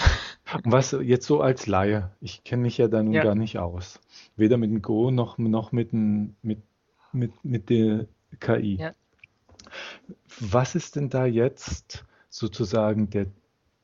Und 0.62 0.70
was 0.70 0.92
jetzt 0.92 1.26
so 1.26 1.40
als 1.40 1.66
Laie, 1.66 2.12
ich 2.20 2.44
kenne 2.44 2.62
mich 2.62 2.78
ja 2.78 2.86
da 2.86 3.02
nun 3.02 3.14
Ja. 3.14 3.24
gar 3.24 3.34
nicht 3.34 3.58
aus. 3.58 3.98
Weder 4.36 4.58
mit 4.58 4.70
dem 4.70 4.80
Go 4.80 5.10
noch, 5.10 5.38
noch 5.38 5.72
mit, 5.72 5.90
dem, 5.90 6.36
mit, 6.40 6.60
mit, 7.10 7.32
mit 7.44 7.68
der 7.68 8.06
KI. 8.38 8.76
Ja. 8.76 8.92
Was 10.38 10.76
ist 10.76 10.94
denn 10.94 11.10
da 11.10 11.26
jetzt 11.26 12.04
sozusagen 12.28 13.10
der 13.10 13.26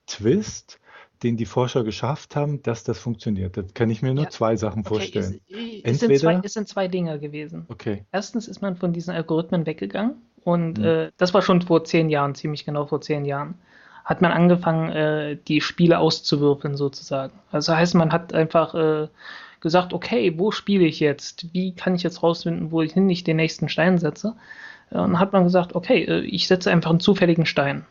Twist, 0.06 0.78
den 1.22 1.36
die 1.36 1.46
Forscher 1.46 1.84
geschafft 1.84 2.36
haben, 2.36 2.62
dass 2.62 2.84
das 2.84 2.98
funktioniert? 2.98 3.56
Da 3.56 3.62
kann 3.74 3.90
ich 3.90 4.02
mir 4.02 4.14
nur 4.14 4.24
Ja. 4.24 4.30
zwei 4.30 4.56
Sachen 4.56 4.80
Okay, 4.80 4.88
vorstellen. 4.88 5.40
es, 5.82 5.94
es, 5.94 5.98
sind 6.00 6.16
zwei, 6.16 6.40
es 6.42 6.52
sind 6.54 6.68
zwei 6.68 6.88
Dinge 6.88 7.18
gewesen. 7.18 7.66
Okay. 7.68 8.04
Erstens 8.12 8.48
ist 8.48 8.60
man 8.62 8.76
von 8.76 8.92
diesen 8.92 9.14
Algorithmen 9.14 9.66
weggegangen 9.66 10.16
und 10.44 10.78
Mhm. 10.78 10.84
äh, 10.84 11.10
das 11.16 11.34
war 11.34 11.42
schon 11.42 11.62
vor 11.62 11.84
zehn 11.84 12.10
Jahren, 12.10 12.34
ziemlich 12.34 12.64
genau 12.64 12.86
vor 12.86 13.00
zehn 13.00 13.24
Jahren, 13.24 13.54
hat 14.04 14.22
man 14.22 14.32
angefangen, 14.32 14.90
äh, 14.90 15.36
die 15.48 15.60
Spiele 15.60 15.98
auszuwürfeln 15.98 16.76
sozusagen. 16.76 17.32
Also 17.50 17.74
heißt, 17.74 17.94
man 17.94 18.12
hat 18.12 18.32
einfach 18.32 18.74
äh, 18.74 19.08
gesagt, 19.60 19.92
okay, 19.92 20.34
wo 20.38 20.50
spiele 20.50 20.84
ich 20.86 21.00
jetzt? 21.00 21.52
Wie 21.52 21.72
kann 21.74 21.94
ich 21.94 22.02
jetzt 22.02 22.22
rausfinden, 22.22 22.70
wo 22.70 22.82
ich 22.82 22.92
hin 22.92 23.08
ich 23.10 23.24
den 23.24 23.36
nächsten 23.36 23.68
Stein 23.68 23.98
setze? 23.98 24.34
Und 24.90 24.98
dann 24.98 25.18
hat 25.20 25.32
man 25.32 25.44
gesagt, 25.44 25.74
okay, 25.74 26.04
äh, 26.04 26.20
ich 26.20 26.46
setze 26.48 26.70
einfach 26.70 26.90
einen 26.90 27.00
zufälligen 27.00 27.44
Stein 27.46 27.84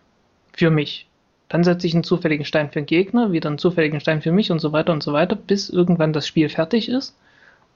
für 0.53 0.69
mich. 0.71 1.07
Dann 1.49 1.63
setze 1.63 1.87
ich 1.87 1.93
einen 1.93 2.03
zufälligen 2.03 2.45
Stein 2.45 2.69
für 2.69 2.79
den 2.81 2.85
Gegner, 2.85 3.31
wieder 3.31 3.49
einen 3.49 3.57
zufälligen 3.57 3.99
Stein 3.99 4.21
für 4.21 4.31
mich 4.31 4.51
und 4.51 4.59
so 4.59 4.71
weiter 4.73 4.91
und 4.91 5.01
so 5.03 5.13
weiter, 5.13 5.35
bis 5.35 5.69
irgendwann 5.69 6.13
das 6.13 6.27
Spiel 6.27 6.49
fertig 6.49 6.89
ist. 6.89 7.15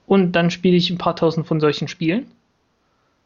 Und 0.08 0.34
dann 0.34 0.52
spiele 0.52 0.76
ich 0.76 0.90
ein 0.90 0.98
paar 0.98 1.16
tausend 1.16 1.48
von 1.48 1.60
solchen 1.60 1.88
Spielen 1.88 2.26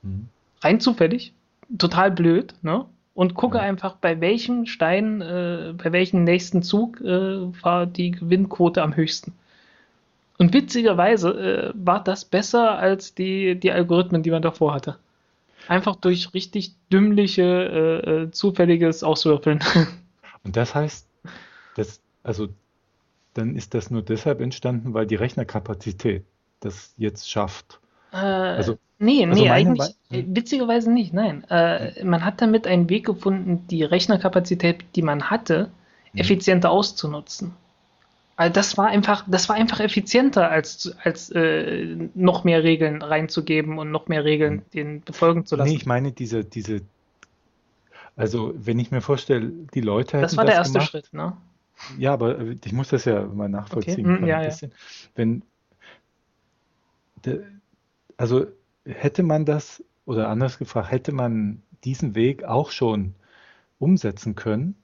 Mhm. 0.03 0.27
rein 0.61 0.79
zufällig, 0.79 1.33
total 1.77 2.11
blöd, 2.11 2.53
ne? 2.61 2.85
Und 3.15 3.33
gucke 3.33 3.57
Ja. 3.57 3.63
einfach, 3.63 3.95
bei 3.95 4.19
welchem 4.21 4.65
Stein, 4.65 5.21
äh, 5.21 5.73
bei 5.81 5.91
welchem 5.93 6.25
nächsten 6.25 6.61
Zug 6.61 6.99
äh, 7.01 7.07
war 7.63 7.85
die 7.85 8.11
Gewinnquote 8.11 8.83
am 8.83 8.95
höchsten. 8.95 9.33
Und 10.37 10.53
witzigerweise 10.53 11.29
äh, 11.29 11.71
war 11.73 12.03
das 12.03 12.25
besser 12.25 12.77
als 12.77 13.15
die, 13.15 13.55
die 13.55 13.71
Algorithmen, 13.71 14.21
die 14.21 14.31
man 14.31 14.41
davor 14.41 14.73
hatte. 14.73 14.97
Einfach 15.69 15.95
durch 15.95 16.33
richtig 16.33 16.73
dümmliche, 16.91 17.41
äh, 18.05 18.09
äh, 18.23 18.31
zufälliges 18.31 19.03
Auswürfeln. 19.03 19.59
Und 20.45 20.55
das 20.55 20.73
heißt, 20.75 21.07
das, 21.75 21.99
also 22.23 22.47
dann 23.33 23.55
ist 23.55 23.73
das 23.73 23.91
nur 23.91 24.01
deshalb 24.01 24.39
entstanden, 24.41 24.93
weil 24.93 25.05
die 25.07 25.15
Rechnerkapazität 25.15 26.23
das 26.61 26.93
jetzt 26.97 27.29
schafft. 27.29 27.79
Äh, 28.13 28.17
Also- 28.17 28.77
nee, 28.97 29.25
also 29.25 29.43
nee, 29.43 29.49
eigentlich, 29.49 29.93
Mei- 30.09 30.19
äh, 30.19 30.23
witzigerweise 30.27 30.91
nicht, 30.91 31.13
nein. 31.13 31.43
Äh, 31.49 32.03
man 32.05 32.23
hat 32.23 32.41
damit 32.41 32.65
einen 32.67 32.89
Weg 32.89 33.05
gefunden, 33.05 33.65
die 33.69 33.83
Rechnerkapazität, 33.83 34.85
die 34.95 35.01
man 35.01 35.29
hatte, 35.29 35.69
Mhm. 36.13 36.19
effizienter 36.21 36.69
auszunutzen. 36.71 37.53
Also 38.37 38.53
das 38.53 38.77
war 38.77 38.87
einfach, 38.87 39.23
das 39.27 39.47
war 39.49 39.55
einfach 39.55 39.79
effizienter, 39.79 40.49
als, 40.51 40.93
als 41.03 41.29
äh, 41.31 41.95
noch 42.15 42.43
mehr 42.43 42.63
Regeln 42.63 43.01
reinzugeben 43.01 43.77
und 43.79 43.91
noch 43.91 44.07
mehr 44.07 44.23
Regeln 44.25 44.61
den 44.73 45.01
befolgen 45.01 45.45
zu 45.45 45.55
lassen. 45.55 45.69
Nee, 45.69 45.75
ich 45.77 45.85
meine 45.85 46.11
diese, 46.11 46.43
diese, 46.43 46.81
also 48.15 48.53
wenn 48.55 48.79
ich 48.79 48.91
mir 48.91 49.01
vorstelle, 49.01 49.51
die 49.73 49.81
Leute 49.81 50.21
das 50.21 50.37
war 50.37 50.45
der 50.45 50.55
das 50.55 50.67
erste 50.67 50.73
gemacht, 50.73 50.89
Schritt, 50.91 51.13
ne? 51.13 51.37
Ja, 51.97 52.13
aber 52.13 52.39
äh, 52.39 52.57
ich 52.63 52.73
muss 52.73 52.89
das 52.89 53.05
ja 53.05 53.25
mal 53.25 53.49
nachvollziehen 53.49 54.05
Okay, 54.05 54.15
können, 54.17 54.27
ja, 54.27 54.41
ja. 54.41 54.55
Wenn, 55.15 55.43
de, 57.25 57.41
also 58.17 58.45
hätte 58.85 59.23
man 59.23 59.45
das, 59.45 59.83
oder 60.05 60.29
anders 60.29 60.57
gefragt, 60.57 60.91
hätte 60.91 61.11
man 61.11 61.61
diesen 61.83 62.15
Weg 62.15 62.43
auch 62.43 62.71
schon 62.71 63.15
umsetzen 63.79 64.35
können, 64.35 64.75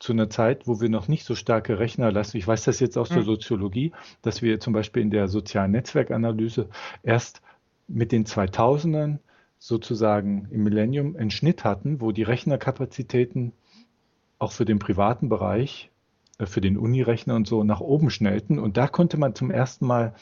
zu 0.00 0.12
einer 0.12 0.28
Zeit, 0.28 0.66
wo 0.66 0.80
wir 0.80 0.90
noch 0.90 1.08
nicht 1.08 1.24
so 1.24 1.34
starke 1.34 1.78
Rechner 1.78 2.12
lassen. 2.12 2.36
Ich 2.36 2.46
weiß 2.46 2.64
das 2.64 2.80
jetzt 2.80 2.98
aus 2.98 3.08
der 3.08 3.18
Hm. 3.18 3.24
Soziologie, 3.24 3.92
dass 4.22 4.42
wir 4.42 4.60
zum 4.60 4.72
Beispiel 4.72 5.02
in 5.02 5.10
der 5.10 5.28
sozialen 5.28 5.70
Netzwerkanalyse 5.70 6.68
erst 7.02 7.40
mit 7.88 8.12
den 8.12 8.26
2000ern 8.26 9.18
sozusagen 9.66 10.46
im 10.50 10.62
Millennium 10.62 11.16
einen 11.16 11.30
Schnitt 11.30 11.64
hatten, 11.64 12.02
wo 12.02 12.12
die 12.12 12.22
Rechnerkapazitäten 12.22 13.52
auch 14.38 14.52
für 14.52 14.66
den 14.66 14.78
privaten 14.78 15.30
Bereich, 15.30 15.90
äh, 16.38 16.44
für 16.44 16.60
den 16.60 16.76
Unirechner 16.76 17.34
und 17.34 17.48
so 17.48 17.64
nach 17.64 17.80
oben 17.80 18.10
schnellten. 18.10 18.58
Und 18.58 18.76
da 18.76 18.88
konnte 18.88 19.16
man 19.16 19.34
zum 19.34 19.50
ersten 19.50 19.86
Mal 19.86 20.12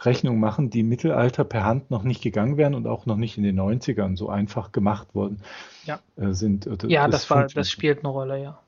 Rechnungen 0.00 0.40
machen, 0.40 0.70
die 0.70 0.80
im 0.80 0.88
Mittelalter 0.88 1.44
per 1.44 1.64
Hand 1.64 1.90
noch 1.90 2.04
nicht 2.04 2.22
gegangen 2.22 2.56
wären 2.56 2.74
und 2.74 2.86
auch 2.86 3.04
noch 3.04 3.18
nicht 3.18 3.36
in 3.36 3.44
den 3.44 3.56
90ern 3.60 4.16
so 4.16 4.30
einfach 4.30 4.72
gemacht 4.72 5.14
worden 5.14 5.42
Ja. 5.84 6.00
äh, 6.16 6.32
sind. 6.32 6.66
Äh, 6.66 6.78
Ja, 6.86 7.06
das 7.06 7.28
war, 7.28 7.48
das 7.48 7.70
spielt 7.70 7.98
eine 7.98 8.08
Rolle, 8.08 8.42
ja. 8.42 8.58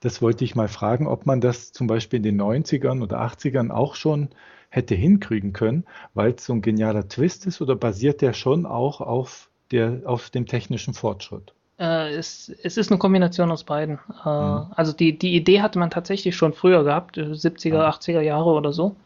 Das 0.00 0.20
wollte 0.20 0.44
ich 0.44 0.54
mal 0.54 0.68
fragen, 0.68 1.06
ob 1.06 1.24
man 1.24 1.40
das 1.40 1.72
zum 1.72 1.86
Beispiel 1.86 2.18
in 2.18 2.22
den 2.22 2.36
90ern 2.36 3.02
oder 3.02 3.20
80ern 3.22 3.70
auch 3.70 3.94
schon 3.94 4.28
hätte 4.68 4.94
hinkriegen 4.94 5.54
können, 5.54 5.84
weil 6.12 6.32
es 6.32 6.44
so 6.44 6.52
ein 6.52 6.60
genialer 6.62 7.08
Twist 7.08 7.46
ist 7.46 7.62
oder 7.62 7.76
basiert 7.76 8.20
der 8.20 8.34
schon 8.34 8.66
auch 8.66 9.00
auf, 9.00 9.49
der, 9.72 10.00
auf 10.04 10.30
dem 10.30 10.46
technischen 10.46 10.94
Fortschritt? 10.94 11.52
Äh, 11.78 12.14
es, 12.14 12.50
es 12.62 12.76
ist 12.76 12.90
eine 12.90 12.98
Kombination 12.98 13.50
aus 13.50 13.64
beiden. 13.64 13.98
Äh, 14.24 14.28
Mhm. 14.28 14.66
Also 14.76 14.92
die, 14.92 15.18
die 15.18 15.34
Idee 15.34 15.62
hatte 15.62 15.78
man 15.78 15.90
tatsächlich 15.90 16.36
schon 16.36 16.52
früher 16.52 16.84
gehabt, 16.84 17.16
äh, 17.18 17.22
70er, 17.34 17.68
Ja. 17.74 17.88
80er 17.90 18.20
Jahre 18.20 18.50
oder 18.50 18.72
so. 18.72 18.96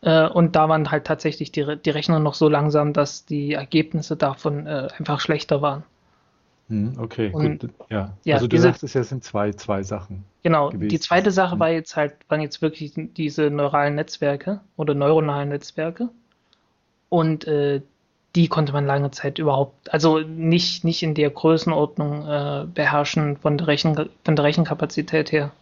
Äh, 0.00 0.26
und 0.28 0.56
da 0.56 0.68
waren 0.68 0.90
halt 0.90 1.04
tatsächlich 1.06 1.52
die, 1.52 1.76
die 1.84 1.90
Rechner 1.90 2.18
noch 2.18 2.34
so 2.34 2.48
langsam, 2.48 2.92
dass 2.92 3.24
die 3.26 3.52
Ergebnisse 3.54 4.16
davon 4.16 4.66
äh, 4.66 4.88
einfach 4.98 5.20
schlechter 5.20 5.62
waren. 5.62 5.82
Hm, 6.68 6.94
okay, 6.98 7.30
Und- 7.32 7.60
gut. 7.60 7.70
Ja. 7.90 8.14
ja, 8.24 8.34
also 8.36 8.46
du 8.46 8.56
diese- 8.56 8.62
sagst, 8.68 8.82
es 8.84 8.94
ja 8.94 9.02
sind 9.04 9.22
zwei, 9.24 9.52
zwei 9.52 9.82
Sachen. 9.82 10.24
Genau, 10.42 10.70
gewesen. 10.70 10.88
die 10.88 11.00
zweite 11.00 11.30
Sache 11.30 11.56
Mhm. 11.56 11.60
war 11.60 11.70
jetzt 11.70 11.96
halt, 11.96 12.14
waren 12.28 12.40
jetzt 12.40 12.62
wirklich 12.62 12.92
diese 12.94 13.50
neuralen 13.50 13.94
Netzwerke 13.96 14.60
oder 14.76 14.94
neuronalen 14.94 15.50
Netzwerke. 15.50 16.08
Und 17.10 17.46
äh, 17.46 17.82
die 18.34 18.48
konnte 18.48 18.72
man 18.72 18.86
lange 18.86 19.10
Zeit 19.12 19.38
überhaupt, 19.38 19.92
also 19.92 20.20
nicht, 20.20 20.84
nicht 20.84 21.02
in 21.02 21.14
der 21.14 21.30
Größenordnung 21.30 22.28
äh, 22.28 22.66
beherrschen 22.66 23.36
von 23.36 23.58
der, 23.58 23.66
Rechen, 23.68 24.10
von 24.24 24.36
der 24.36 24.44
Rechenkapazität 24.44 25.32
her. 25.32 25.52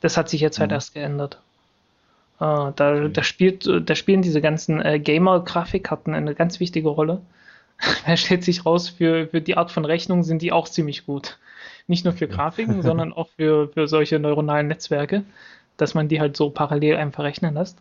Das 0.00 0.16
hat 0.16 0.28
sich 0.30 0.40
jetzt 0.40 0.60
halt 0.60 0.70
Mhm. 0.70 0.74
erst 0.74 0.94
geändert. 0.94 1.40
Äh, 2.40 2.72
da, 2.76 3.08
da, 3.08 3.22
spielt, 3.22 3.66
da 3.66 3.94
spielen 3.94 4.22
diese 4.22 4.40
ganzen 4.40 4.80
äh, 4.82 4.98
Gamer-Grafikkarten 5.00 6.14
eine 6.14 6.34
ganz 6.34 6.60
wichtige 6.60 6.88
Rolle. 6.88 7.22
Da 8.06 8.16
stellt 8.16 8.44
sich 8.44 8.64
raus, 8.66 8.88
für, 8.90 9.28
für 9.28 9.40
die 9.42 9.56
Art 9.56 9.70
von 9.72 9.84
Rechnung 9.84 10.22
sind 10.22 10.42
die 10.42 10.52
auch 10.52 10.68
ziemlich 10.68 11.06
gut. 11.06 11.38
Nicht 11.88 12.04
nur 12.04 12.14
für 12.14 12.28
Grafiken, 12.28 12.82
sondern 12.84 13.12
auch 13.12 13.28
für, 13.36 13.68
für 13.68 13.88
solche 13.88 14.18
neuronalen 14.18 14.68
Netzwerke, 14.68 15.24
dass 15.76 15.94
man 15.94 16.08
die 16.08 16.20
halt 16.20 16.36
so 16.36 16.50
parallel 16.50 16.96
einfach 16.96 17.24
rechnen 17.24 17.54
lässt. 17.54 17.78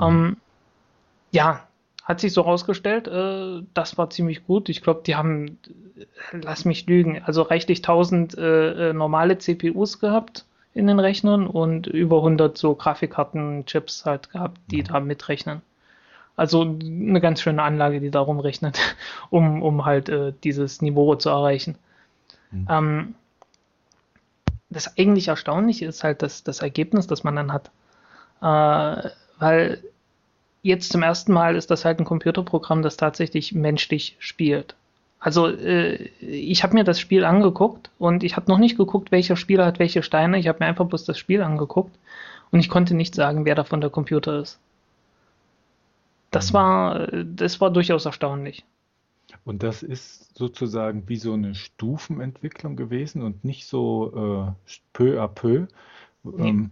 Ähm, 0.00 0.36
ja, 1.32 1.66
hat 2.12 2.20
sich 2.20 2.32
so 2.32 2.42
rausgestellt, 2.42 3.08
äh, 3.08 3.62
das 3.74 3.98
war 3.98 4.10
ziemlich 4.10 4.46
gut. 4.46 4.68
Ich 4.68 4.82
glaube, 4.82 5.02
die 5.06 5.16
haben, 5.16 5.58
lass 6.32 6.64
mich 6.64 6.86
lügen, 6.86 7.22
also 7.24 7.42
reichlich 7.42 7.78
1000 7.78 8.36
äh, 8.36 8.90
äh, 8.90 8.92
normale 8.92 9.38
CPUs 9.38 9.98
gehabt 9.98 10.44
in 10.74 10.86
den 10.86 11.00
Rechnern 11.00 11.46
und 11.46 11.86
über 11.86 12.18
100 12.18 12.56
so 12.56 12.74
Grafikkarten-Chips 12.74 14.04
halt 14.04 14.30
gehabt, 14.30 14.60
die 14.70 14.82
da 14.82 15.00
mitrechnen. 15.00 15.62
Also 16.36 16.62
eine 16.62 17.20
ganz 17.20 17.40
schöne 17.40 17.62
Anlage, 17.62 18.00
die 18.00 18.10
da 18.10 18.20
rumrechnet, 18.20 18.78
um, 19.30 19.62
um 19.62 19.84
halt 19.84 20.08
äh, 20.08 20.32
dieses 20.44 20.82
Niveau 20.82 21.14
zu 21.14 21.30
erreichen. 21.30 21.76
Mhm. 22.50 22.66
Ähm, 22.70 23.14
das 24.70 24.96
eigentlich 24.98 25.28
Erstaunliche 25.28 25.86
ist 25.86 26.04
halt 26.04 26.22
das, 26.22 26.44
das 26.44 26.60
Ergebnis, 26.60 27.06
das 27.06 27.24
man 27.24 27.36
dann 27.36 27.52
hat. 27.52 27.70
Äh, 28.40 29.10
weil 29.38 29.82
jetzt 30.62 30.92
zum 30.92 31.02
ersten 31.02 31.32
Mal 31.32 31.56
ist 31.56 31.70
das 31.70 31.84
halt 31.84 31.98
ein 32.00 32.04
Computerprogramm, 32.04 32.82
das 32.82 32.96
tatsächlich 32.96 33.52
menschlich 33.54 34.16
spielt. 34.18 34.74
Also 35.20 35.48
äh, 35.48 35.96
ich 36.20 36.62
habe 36.64 36.74
mir 36.74 36.84
das 36.84 37.00
Spiel 37.00 37.24
angeguckt 37.24 37.90
und 37.98 38.24
ich 38.24 38.36
habe 38.36 38.50
noch 38.50 38.58
nicht 38.58 38.76
geguckt, 38.76 39.12
welcher 39.12 39.36
Spieler 39.36 39.66
hat 39.66 39.78
welche 39.78 40.02
Steine. 40.02 40.38
Ich 40.38 40.48
habe 40.48 40.58
mir 40.60 40.66
einfach 40.66 40.86
bloß 40.86 41.04
das 41.04 41.18
Spiel 41.18 41.42
angeguckt 41.42 41.96
und 42.50 42.60
ich 42.60 42.68
konnte 42.68 42.94
nicht 42.94 43.14
sagen, 43.14 43.44
wer 43.44 43.54
davon 43.54 43.80
der 43.80 43.90
Computer 43.90 44.40
ist. 44.40 44.58
Das 46.32 46.52
Mhm. 46.52 46.52
war, 46.52 47.06
das 47.24 47.60
war 47.60 47.70
durchaus 47.70 48.06
erstaunlich. 48.06 48.64
Und 49.44 49.62
das 49.62 49.82
ist 49.82 50.36
sozusagen 50.36 51.08
wie 51.08 51.16
so 51.16 51.32
eine 51.34 51.54
Stufenentwicklung 51.54 52.76
gewesen 52.76 53.22
und 53.22 53.44
nicht 53.44 53.66
so 53.66 54.56
äh, 54.66 54.70
peu 54.92 55.20
à 55.22 55.28
peu. 55.28 55.66
Ähm, 56.24 56.70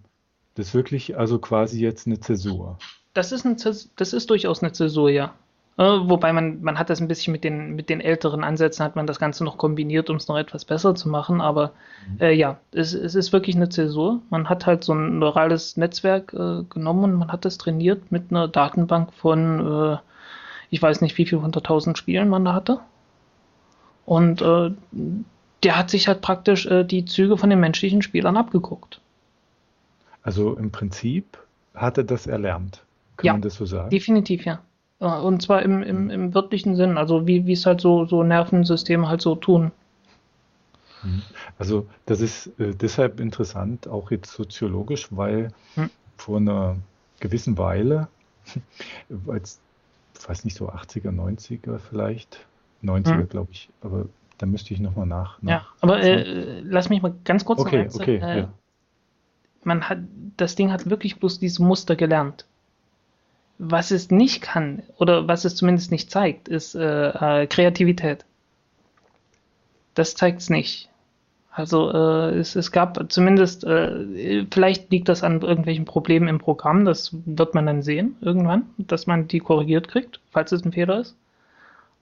das 0.54 0.68
ist 0.68 0.74
wirklich 0.74 1.16
also 1.18 1.38
quasi 1.40 1.80
jetzt 1.80 2.06
eine 2.06 2.20
Zäsur. 2.20 2.82
Das 3.14 3.32
ist, 3.32 3.44
ein, 3.44 3.56
das 3.56 4.12
ist 4.12 4.30
durchaus 4.30 4.62
eine 4.62 4.72
Zäsur, 4.72 5.10
ja. 5.10 5.34
Äh, 5.80 5.82
wobei 5.82 6.32
man, 6.34 6.60
man 6.60 6.78
hat 6.78 6.90
das 6.90 7.00
ein 7.00 7.08
bisschen 7.08 7.32
mit 7.32 7.42
den, 7.42 7.74
mit 7.74 7.88
den 7.88 8.02
älteren 8.02 8.44
Ansätzen, 8.44 8.84
hat 8.84 8.96
man 8.96 9.06
das 9.06 9.18
Ganze 9.18 9.44
noch 9.44 9.56
kombiniert, 9.56 10.10
um 10.10 10.16
es 10.16 10.28
noch 10.28 10.36
etwas 10.36 10.66
besser 10.66 10.94
zu 10.94 11.08
machen. 11.08 11.40
Aber 11.40 11.72
äh, 12.20 12.34
ja, 12.34 12.58
es, 12.72 12.92
es 12.92 13.14
ist 13.14 13.32
wirklich 13.32 13.56
eine 13.56 13.70
Zäsur. 13.70 14.20
Man 14.28 14.50
hat 14.50 14.66
halt 14.66 14.84
so 14.84 14.92
ein 14.92 15.18
neurales 15.18 15.78
Netzwerk 15.78 16.34
äh, 16.34 16.64
genommen 16.68 17.04
und 17.04 17.14
man 17.14 17.32
hat 17.32 17.46
das 17.46 17.56
trainiert 17.56 18.12
mit 18.12 18.30
einer 18.30 18.46
Datenbank 18.46 19.14
von, 19.14 19.94
äh, 19.94 19.98
ich 20.68 20.82
weiß 20.82 21.00
nicht, 21.00 21.16
wie 21.16 21.24
viel 21.24 21.40
hunderttausend 21.40 21.96
Spielen 21.96 22.28
man 22.28 22.44
da 22.44 22.52
hatte. 22.52 22.80
Und 24.04 24.42
äh, 24.42 24.72
der 25.62 25.78
hat 25.78 25.88
sich 25.88 26.08
halt 26.08 26.20
praktisch 26.20 26.68
die 26.68 27.04
Züge 27.04 27.36
von 27.36 27.48
den 27.50 27.60
menschlichen 27.60 28.02
Spielern 28.02 28.36
abgeguckt. 28.36 29.00
Also 30.22 30.56
im 30.56 30.70
Prinzip 30.70 31.38
hat 31.74 31.98
er 31.98 32.04
das 32.04 32.26
erlernt. 32.26 32.82
Kann 33.20 33.28
Ja, 33.28 33.32
man 33.32 33.42
das 33.42 33.54
so 33.54 33.66
sagen? 33.66 33.92
Definitiv, 33.92 34.44
ja. 34.46 34.64
Und 34.98 35.42
zwar 35.42 35.62
im, 35.62 35.82
im, 35.82 36.10
im 36.10 36.34
wörtlichen 36.34 36.76
Sinn, 36.76 36.98
also 36.98 37.26
wie, 37.26 37.46
wie 37.46 37.52
es 37.52 37.66
halt 37.66 37.80
so, 37.80 38.04
so 38.06 38.22
Nervensysteme 38.22 39.08
halt 39.08 39.22
so 39.22 39.34
tun. 39.36 39.72
Mhm. 41.02 41.24
Also 41.58 41.88
das 42.06 42.20
ist 42.20 42.48
äh, 42.58 42.74
deshalb 42.74 43.20
interessant, 43.20 43.88
auch 43.88 44.10
jetzt 44.10 44.32
soziologisch, 44.32 45.08
weil 45.10 45.52
Hm. 45.76 45.86
vor 46.18 46.38
einer 46.38 46.78
gewissen 47.20 47.58
Weile, 47.58 48.08
als, 49.28 49.62
ich 50.18 50.28
weiß 50.28 50.44
nicht, 50.44 50.56
so 50.56 50.68
80er, 50.70 51.12
90er 51.12 51.78
vielleicht, 51.78 52.48
90er 52.82 53.24
Hm. 53.24 53.26
glaube 53.26 53.52
ich, 53.52 53.70
aber 53.80 54.06
da 54.38 54.46
müsste 54.46 54.74
ich 54.74 54.80
nochmal 54.80 55.06
nach. 55.06 55.42
Ja, 55.46 55.66
nach 55.66 55.74
aber 55.80 56.00
äh, 56.00 56.60
lass 56.60 56.88
mich 56.88 57.02
mal 57.02 57.14
ganz 57.24 57.44
kurz 57.44 57.64
noch 57.64 57.66
Okay, 57.68 57.76
eins- 57.76 57.98
okay, 58.00 58.16
äh, 58.20 58.38
ja. 58.38 58.52
Man 59.64 59.88
hat, 59.88 60.00
das 60.36 60.54
Ding 60.54 60.70
hat 60.70 60.90
wirklich 60.90 61.18
bloß 61.18 61.38
dieses 61.38 61.58
Muster 61.60 61.96
gelernt. 61.96 62.46
Was 63.62 63.90
es 63.90 64.10
nicht 64.10 64.40
kann, 64.40 64.82
oder 64.96 65.28
was 65.28 65.44
es 65.44 65.54
zumindest 65.54 65.90
nicht 65.90 66.10
zeigt, 66.10 66.48
ist 66.48 66.74
äh, 66.74 67.42
äh, 67.42 67.46
Kreativität. 67.46 68.24
Das 69.94 70.14
zeigt 70.14 70.40
es 70.40 70.48
nicht. 70.48 70.88
Also 71.52 71.90
äh, 71.92 72.38
es, 72.38 72.56
es 72.56 72.72
gab 72.72 73.12
zumindest, 73.12 73.64
äh, 73.64 74.46
vielleicht 74.50 74.90
liegt 74.90 75.10
das 75.10 75.22
an 75.22 75.42
irgendwelchen 75.42 75.84
Problemen 75.84 76.28
im 76.28 76.38
Programm, 76.38 76.86
das 76.86 77.10
wird 77.26 77.54
man 77.54 77.66
dann 77.66 77.82
sehen 77.82 78.16
irgendwann, 78.22 78.70
dass 78.78 79.06
man 79.06 79.28
die 79.28 79.40
korrigiert 79.40 79.88
kriegt, 79.88 80.20
falls 80.30 80.52
es 80.52 80.64
ein 80.64 80.72
Fehler 80.72 81.00
ist. 81.00 81.16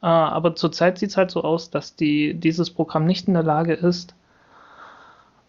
Äh, 0.01 0.07
aber 0.07 0.55
zurzeit 0.55 0.99
sieht 0.99 1.11
es 1.11 1.17
halt 1.17 1.33
so 1.33 1.43
aus, 1.43 1.71
dass 1.71 1.97
die, 1.97 2.35
dieses 2.35 2.71
Programm 2.71 3.05
nicht 3.05 3.27
in 3.27 3.35
der 3.35 3.43
Lage 3.43 3.73
ist, 3.73 4.15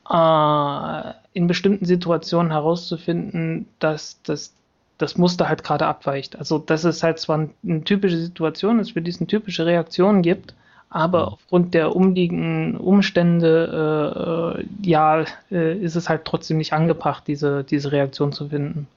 äh, 0.10 1.13
in 1.34 1.46
bestimmten 1.46 1.86
Situationen 1.86 2.51
herauszufinden, 2.51 3.68
dass 3.78 4.22
das, 4.24 4.56
das 5.00 5.18
Muster 5.18 5.50
halt 5.50 5.63
gerade 5.63 5.88
abweicht. 5.88 6.38
Also, 6.38 6.60
dass 6.60 6.84
es 6.84 7.01
halt 7.01 7.20
zwar 7.20 7.50
eine 7.63 7.84
typische 7.84 8.18
Situation 8.18 8.79
ist, 8.79 8.91
für 8.91 9.01
die 9.01 9.10
es 9.10 9.20
eine 9.20 9.27
typische 9.27 9.65
Reaktion 9.65 10.22
gibt, 10.22 10.53
aber 10.89 11.34
aufgrund 11.34 11.74
der 11.74 11.96
umliegenden 11.96 12.77
Umstände, 12.77 14.60
äh, 14.60 14.62
äh, 14.62 14.65
ja, 14.88 15.25
äh, 15.51 15.77
ist 15.77 15.96
es 15.96 16.10
halt 16.10 16.25
trotzdem 16.25 16.58
nicht 16.58 16.74
angebracht, 16.74 17.24
diese, 17.27 17.63
diese 17.63 17.91
Reaktion 17.91 18.34
zu 18.34 18.50
finden. 18.50 18.88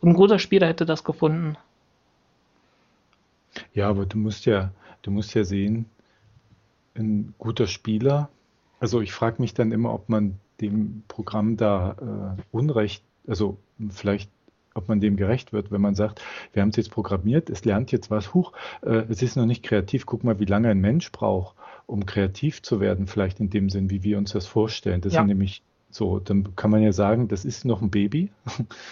Und 0.00 0.10
ein 0.10 0.14
guter 0.14 0.38
Spieler 0.38 0.68
hätte 0.68 0.86
das 0.86 1.04
gefunden. 1.04 1.56
Ja, 3.74 3.88
aber 3.88 4.06
du 4.06 4.18
musst 4.18 4.46
ja, 4.46 4.70
du 5.02 5.10
musst 5.10 5.34
ja 5.34 5.44
sehen, 5.44 5.86
ein 6.94 7.34
guter 7.38 7.66
Spieler, 7.66 8.28
also 8.78 9.00
ich 9.00 9.12
frage 9.12 9.42
mich 9.42 9.52
dann 9.54 9.72
immer, 9.72 9.92
ob 9.92 10.08
man 10.08 10.38
dem 10.60 11.02
Programm 11.08 11.56
da 11.56 12.36
äh, 12.38 12.42
Unrecht, 12.52 13.02
also 13.26 13.58
vielleicht, 13.90 14.30
ob 14.74 14.88
man 14.88 15.00
dem 15.00 15.16
gerecht 15.16 15.52
wird, 15.52 15.70
wenn 15.70 15.80
man 15.80 15.94
sagt, 15.94 16.22
wir 16.52 16.62
haben 16.62 16.70
es 16.70 16.76
jetzt 16.76 16.90
programmiert, 16.90 17.50
es 17.50 17.64
lernt 17.64 17.92
jetzt 17.92 18.10
was, 18.10 18.34
huch, 18.34 18.52
äh, 18.82 19.04
es 19.08 19.22
ist 19.22 19.36
noch 19.36 19.46
nicht 19.46 19.62
kreativ, 19.62 20.06
guck 20.06 20.24
mal, 20.24 20.38
wie 20.38 20.44
lange 20.44 20.68
ein 20.68 20.80
Mensch 20.80 21.10
braucht, 21.12 21.56
um 21.86 22.06
kreativ 22.06 22.62
zu 22.62 22.80
werden, 22.80 23.06
vielleicht 23.06 23.40
in 23.40 23.50
dem 23.50 23.68
Sinn, 23.70 23.90
wie 23.90 24.02
wir 24.02 24.18
uns 24.18 24.32
das 24.32 24.46
vorstellen. 24.46 25.00
Das 25.00 25.12
Ja. 25.12 25.22
ist 25.22 25.26
nämlich 25.26 25.62
so, 25.90 26.20
dann 26.20 26.54
kann 26.54 26.70
man 26.70 26.82
ja 26.82 26.92
sagen, 26.92 27.26
das 27.28 27.44
ist 27.44 27.64
noch 27.64 27.82
ein 27.82 27.90
Baby 27.90 28.30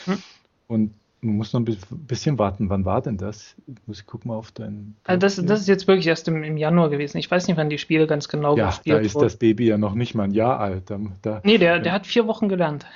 Hm. 0.07 0.19
und 0.67 0.95
man 1.21 1.37
muss 1.37 1.53
noch 1.53 1.61
ein 1.61 1.65
bi- 1.65 1.77
bisschen 1.91 2.39
warten. 2.39 2.71
Wann 2.71 2.85
war 2.85 3.03
denn 3.03 3.17
das? 3.17 3.57
Muss 3.87 4.01
ich 4.01 4.07
gucken 4.07 4.29
mal 4.31 4.37
auf 4.37 4.53
dein. 4.53 4.95
Also 5.05 5.19
das, 5.19 5.37
das 5.45 5.61
ist 5.61 5.67
jetzt 5.69 5.89
wirklich 5.89 6.07
erst 6.07 6.29
im, 6.29 6.45
im 6.45 6.57
Januar 6.57 6.91
gewesen. 6.91 7.19
Ich 7.19 7.29
weiß 7.31 7.49
nicht, 7.49 7.57
wann 7.57 7.69
die 7.71 7.79
Spiele 7.79 8.07
ganz 8.07 8.29
genau 8.29 8.57
ja, 8.57 8.65
da 8.65 8.71
gespielt 8.71 9.05
ist 9.05 9.15
wurden. 9.17 9.25
das 9.25 9.37
Baby 9.37 9.67
ja 9.67 9.79
noch 9.79 9.95
nicht 9.95 10.15
mal 10.15 10.25
ein 10.25 10.31
Jahr 10.33 10.61
alt. 10.61 10.91
Da, 10.91 11.01
da 11.23 11.41
Nee, 11.45 11.59
der, 11.59 11.81
der 11.81 11.93
hat 11.93 12.07
vier 12.07 12.27
Wochen 12.29 12.49
gelernt. 12.49 12.87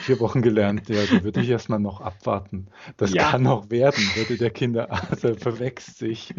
vier 0.00 0.18
Wochen 0.20 0.40
gelernt. 0.40 0.88
Ja, 0.88 1.02
da 1.10 1.22
würde 1.22 1.40
ich 1.40 1.50
erstmal 1.50 1.78
noch 1.78 2.00
abwarten. 2.00 2.68
Das 2.96 3.12
Ja. 3.12 3.30
kann 3.30 3.42
noch 3.42 3.68
werden, 3.70 4.02
würde 4.14 4.38
der 4.38 4.50
Kinderarzt 4.50 5.22
der 5.24 5.34
verwechselt 5.36 5.96
sich. 5.98 6.34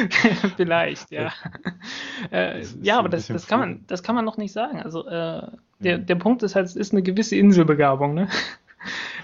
Vielleicht, 0.56 1.10
ja. 1.10 1.32
Äh, 2.30 2.64
ja, 2.82 2.98
aber 2.98 3.08
das, 3.08 3.26
das, 3.26 3.46
kann 3.46 3.60
man, 3.60 3.84
das 3.86 4.02
kann 4.02 4.14
man 4.14 4.24
noch 4.24 4.36
nicht 4.38 4.52
sagen. 4.52 4.80
Also 4.80 5.06
äh, 5.06 5.42
der, 5.80 5.98
der 5.98 6.14
Punkt 6.14 6.42
ist 6.42 6.54
halt, 6.54 6.66
es 6.66 6.76
ist 6.76 6.92
eine 6.92 7.02
gewisse 7.02 7.36
Inselbegabung. 7.36 8.14
Ne? 8.14 8.28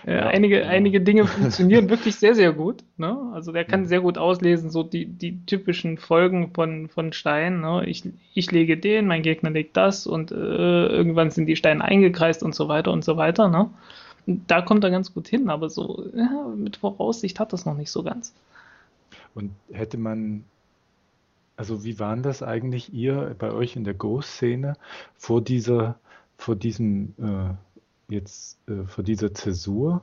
Äh, 0.07 0.25
Ja, 0.25 0.27
einige, 0.27 0.63
ja. 0.63 0.67
einige 0.67 1.01
Dinge 1.01 1.27
funktionieren 1.27 1.89
wirklich 1.91 2.17
sehr, 2.17 2.35
sehr 2.35 2.53
gut. 2.53 2.85
Ne? 2.97 3.17
Also 3.33 3.53
der 3.53 3.65
kann 3.65 3.87
sehr 3.87 4.01
gut 4.01 4.19
auslesen, 4.19 4.71
so 4.71 4.83
die, 4.83 5.07
die 5.07 5.45
typischen 5.47 5.99
Folgen 5.99 6.53
von, 6.55 6.89
von 6.89 7.13
Steinen. 7.13 7.61
Ne? 7.61 7.85
Ich, 7.87 8.05
ich 8.35 8.51
lege 8.53 8.77
den, 8.79 9.07
mein 9.07 9.23
Gegner 9.23 9.51
legt 9.51 9.77
das 9.77 10.07
und 10.07 10.31
äh, 10.33 10.35
irgendwann 10.37 11.31
sind 11.31 11.47
die 11.47 11.57
Steine 11.57 11.85
eingekreist 11.85 12.43
und 12.43 12.55
so 12.55 12.69
weiter 12.69 12.93
und 12.93 13.05
so 13.05 13.17
weiter. 13.17 13.49
Ne? 13.49 13.71
Und 14.27 14.51
Da 14.51 14.63
kommt 14.63 14.85
er 14.85 14.91
ganz 14.91 15.13
gut 15.15 15.29
hin, 15.29 15.49
aber 15.51 15.71
so 15.71 16.07
ja, 16.15 16.49
mit 16.57 16.77
Voraussicht 16.79 17.41
hat 17.41 17.53
das 17.53 17.67
noch 17.67 17.77
nicht 17.77 17.91
so 17.91 18.03
ganz. 18.03 18.35
Und 19.35 19.53
hätte 19.73 19.99
man, 19.99 20.45
also 21.57 21.85
wie 21.85 21.99
waren 21.99 22.23
das 22.23 22.43
eigentlich 22.43 22.93
ihr 22.93 23.35
bei 23.39 23.53
euch 23.53 23.77
in 23.77 23.85
der 23.85 23.95
Go-Szene 23.95 24.77
vor 25.17 25.43
dieser, 25.43 25.99
vor 26.37 26.57
diesem, 26.57 27.15
äh, 27.19 27.55
jetzt, 28.09 28.59
äh, 28.69 28.85
vor 28.87 29.05
dieser 29.05 29.33
Zäsur? 29.35 30.03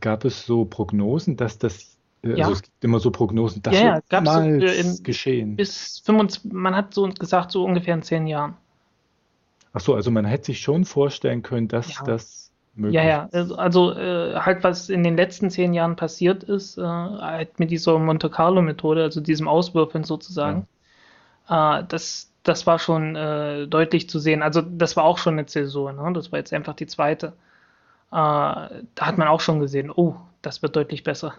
Gab 0.00 0.24
es 0.24 0.46
so 0.46 0.64
Prognosen, 0.64 1.36
dass 1.36 1.58
das, 1.58 1.98
äh, 2.22 2.34
Ja. 2.34 2.36
also 2.36 2.52
es 2.52 2.62
gibt 2.62 2.82
immer 2.84 3.00
so 3.00 3.10
Prognosen, 3.10 3.62
das 3.62 3.74
Ja, 3.76 3.96
ja, 3.96 4.00
gab's 4.08 4.32
so, 4.32 4.40
äh, 4.40 4.96
geschehen. 5.02 5.56
Bis 5.56 5.98
25, 6.04 6.52
man 6.52 6.74
hat 6.74 6.94
so 6.94 7.08
gesagt, 7.08 7.50
so 7.52 7.64
ungefähr 7.64 7.94
in 7.94 8.02
zehn 8.02 8.26
Jahren. 8.26 8.56
Ach 9.72 9.80
so, 9.80 9.94
also 9.94 10.10
man 10.10 10.24
hätte 10.24 10.46
sich 10.46 10.60
schon 10.60 10.84
vorstellen 10.84 11.42
können, 11.42 11.68
dass 11.68 11.88
Ja. 11.96 12.04
das 12.04 12.50
möglich 12.74 12.94
Ja, 12.96 13.02
ja, 13.04 13.24
ist. 13.24 13.34
also, 13.34 13.56
also 13.56 13.92
äh, 13.92 14.34
halt 14.36 14.64
was 14.64 14.88
in 14.88 15.02
den 15.02 15.16
letzten 15.16 15.50
zehn 15.50 15.74
Jahren 15.74 15.96
passiert 15.96 16.44
ist, 16.44 16.78
äh, 16.78 16.82
halt 16.82 17.58
mit 17.58 17.70
dieser 17.70 17.98
Monte 17.98 18.30
Carlo 18.30 18.62
Methode, 18.62 19.02
also 19.02 19.20
diesem 19.20 19.48
Auswürfeln 19.48 20.04
sozusagen, 20.04 20.66
äh, 21.48 21.84
das, 21.88 22.33
das 22.44 22.66
war 22.66 22.78
schon 22.78 23.16
äh, 23.16 23.66
deutlich 23.66 24.08
zu 24.08 24.18
sehen. 24.18 24.42
Also 24.42 24.62
das 24.62 24.96
war 24.96 25.04
auch 25.04 25.18
schon 25.18 25.34
eine 25.34 25.46
Zäsur, 25.46 25.92
ne? 25.92 26.12
Das 26.14 26.30
war 26.30 26.38
jetzt 26.38 26.52
einfach 26.52 26.74
die 26.74 26.86
zweite. 26.86 27.28
Äh, 27.28 27.32
da 28.12 29.00
hat 29.00 29.18
man 29.18 29.28
auch 29.28 29.40
schon 29.40 29.60
gesehen, 29.60 29.90
oh, 29.90 30.16
das 30.42 30.62
wird 30.62 30.76
deutlich 30.76 31.02
besser. 31.04 31.34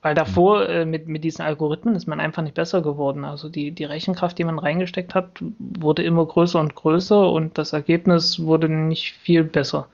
Weil 0.00 0.14
davor 0.14 0.68
äh, 0.68 0.84
mit, 0.84 1.08
mit 1.08 1.24
diesen 1.24 1.42
Algorithmen 1.42 1.96
ist 1.96 2.06
man 2.06 2.20
einfach 2.20 2.42
nicht 2.42 2.54
besser 2.54 2.82
geworden. 2.82 3.24
Also 3.24 3.48
die, 3.48 3.72
die 3.72 3.84
Rechenkraft, 3.84 4.38
die 4.38 4.44
man 4.44 4.58
reingesteckt 4.60 5.14
hat, 5.14 5.42
wurde 5.58 6.04
immer 6.04 6.24
größer 6.24 6.60
und 6.60 6.76
größer 6.76 7.30
und 7.30 7.58
das 7.58 7.72
Ergebnis 7.72 8.40
wurde 8.40 8.68
nicht 8.68 9.14
viel 9.14 9.42
besser. 9.44 9.88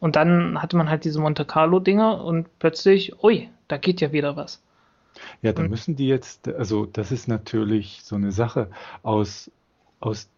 Und 0.00 0.16
dann 0.16 0.60
hatte 0.60 0.76
man 0.76 0.90
halt 0.90 1.04
diese 1.04 1.20
Monte 1.20 1.44
Carlo-Dinger 1.44 2.24
und 2.24 2.48
plötzlich, 2.58 3.22
ui, 3.22 3.48
da 3.68 3.76
geht 3.76 4.00
ja 4.00 4.12
wieder 4.12 4.36
was. 4.36 4.60
Ja, 5.42 5.52
da 5.52 5.62
Mhm. 5.62 5.70
müssen 5.70 5.96
die 5.96 6.06
jetzt, 6.08 6.48
also 6.48 6.86
das 6.86 7.12
ist 7.12 7.28
natürlich 7.28 8.02
so 8.04 8.16
eine 8.16 8.32
Sache 8.32 8.70
aus, 9.02 9.50
aus 10.00 10.30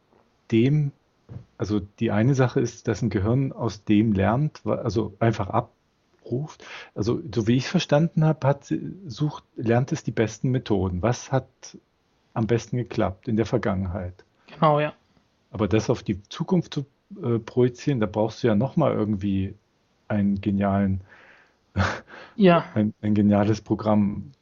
dem, 0.50 0.92
also 1.58 1.80
die 1.80 2.10
eine 2.12 2.34
Sache 2.34 2.60
ist, 2.60 2.88
dass 2.88 3.02
ein 3.02 3.10
Gehirn 3.10 3.52
aus 3.52 3.84
dem 3.84 4.12
lernt, 4.12 4.66
also 4.66 5.16
einfach 5.20 5.48
abruft. 5.50 6.64
Also 6.94 7.22
so 7.34 7.46
wie 7.48 7.56
ich 7.56 7.64
es 7.66 7.70
verstanden 7.70 8.24
habe, 8.24 8.46
hat, 8.48 8.72
sucht, 9.06 9.44
lernt 9.56 9.92
es 9.92 10.04
die 10.04 10.12
besten 10.12 10.50
Methoden. 10.50 11.02
Was 11.02 11.32
hat 11.32 11.48
am 12.34 12.46
besten 12.46 12.76
geklappt 12.78 13.28
in 13.28 13.36
der 13.36 13.46
Vergangenheit? 13.46 14.24
Genau, 14.46 14.80
ja. 14.80 14.96
Aber 15.50 15.66
das 15.68 15.90
auf 15.90 16.02
die 16.02 16.22
Zukunft 16.28 16.74
zu 16.74 16.86
äh, 17.22 17.38
projizieren, 17.38 18.00
da 18.00 18.06
brauchst 18.06 18.42
du 18.42 18.48
ja 18.48 18.54
nochmal 18.54 18.92
irgendwie 18.92 19.54
einen 20.08 20.40
genialen, 20.40 21.00
Ja, 22.36 22.64
ein, 22.74 22.94
ein 23.00 23.14
geniales 23.14 23.60
Programm, 23.60 24.32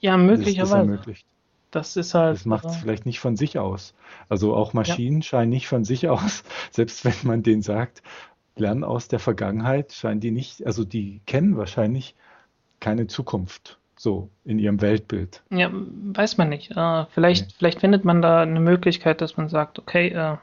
ja, 0.00 0.16
das 0.16 0.26
das 0.26 0.38
möglicherweise. 0.38 0.76
ermöglicht. 0.76 1.26
Das 1.70 1.96
ist 1.96 2.14
halt, 2.14 2.34
Das 2.34 2.46
macht 2.46 2.64
es 2.64 2.76
äh, 2.76 2.80
vielleicht 2.80 3.06
nicht 3.06 3.20
von 3.20 3.36
sich 3.36 3.58
aus. 3.58 3.94
Also 4.28 4.54
auch 4.54 4.72
ja, 4.72 4.80
Maschinen 4.80 5.22
scheinen 5.22 5.50
nicht 5.50 5.68
von 5.68 5.84
sich 5.84 6.08
aus, 6.08 6.42
selbst 6.70 7.04
wenn 7.04 7.14
man 7.22 7.42
denen 7.42 7.62
sagt, 7.62 8.02
lernen 8.56 8.84
aus 8.84 9.08
der 9.08 9.20
Vergangenheit, 9.20 9.92
scheinen 9.92 10.20
die 10.20 10.32
nicht, 10.32 10.66
also 10.66 10.84
die 10.84 11.20
kennen 11.26 11.56
wahrscheinlich 11.56 12.14
keine 12.80 13.06
Zukunft 13.06 13.78
so 13.96 14.30
in 14.44 14.58
ihrem 14.58 14.80
Weltbild. 14.80 15.42
ja, 15.50 15.70
weiß 15.72 16.38
man 16.38 16.48
nicht. 16.48 16.70
Äh, 16.74 17.04
vielleicht, 17.10 17.52
vielleicht 17.52 17.80
findet 17.80 18.04
man 18.04 18.22
da 18.22 18.40
eine 18.40 18.60
Möglichkeit, 18.60 19.20
dass 19.20 19.36
man 19.36 19.48
sagt, 19.48 19.78
okay, 19.78 20.08
äh, 20.08 20.36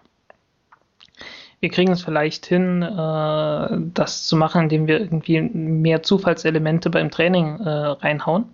wir 1.60 1.70
kriegen 1.70 1.92
es 1.92 2.04
vielleicht 2.04 2.46
hin, 2.46 2.84
äh, 2.84 3.78
das 3.94 4.28
zu 4.28 4.38
machen, 4.38 4.64
indem 4.64 4.86
wir 4.86 5.00
irgendwie 5.00 5.42
mehr 5.42 6.04
Zufallselemente 6.04 6.92
beim 6.92 7.10
Training 7.10 7.60
äh, 7.60 7.70
reinhauen 7.70 8.46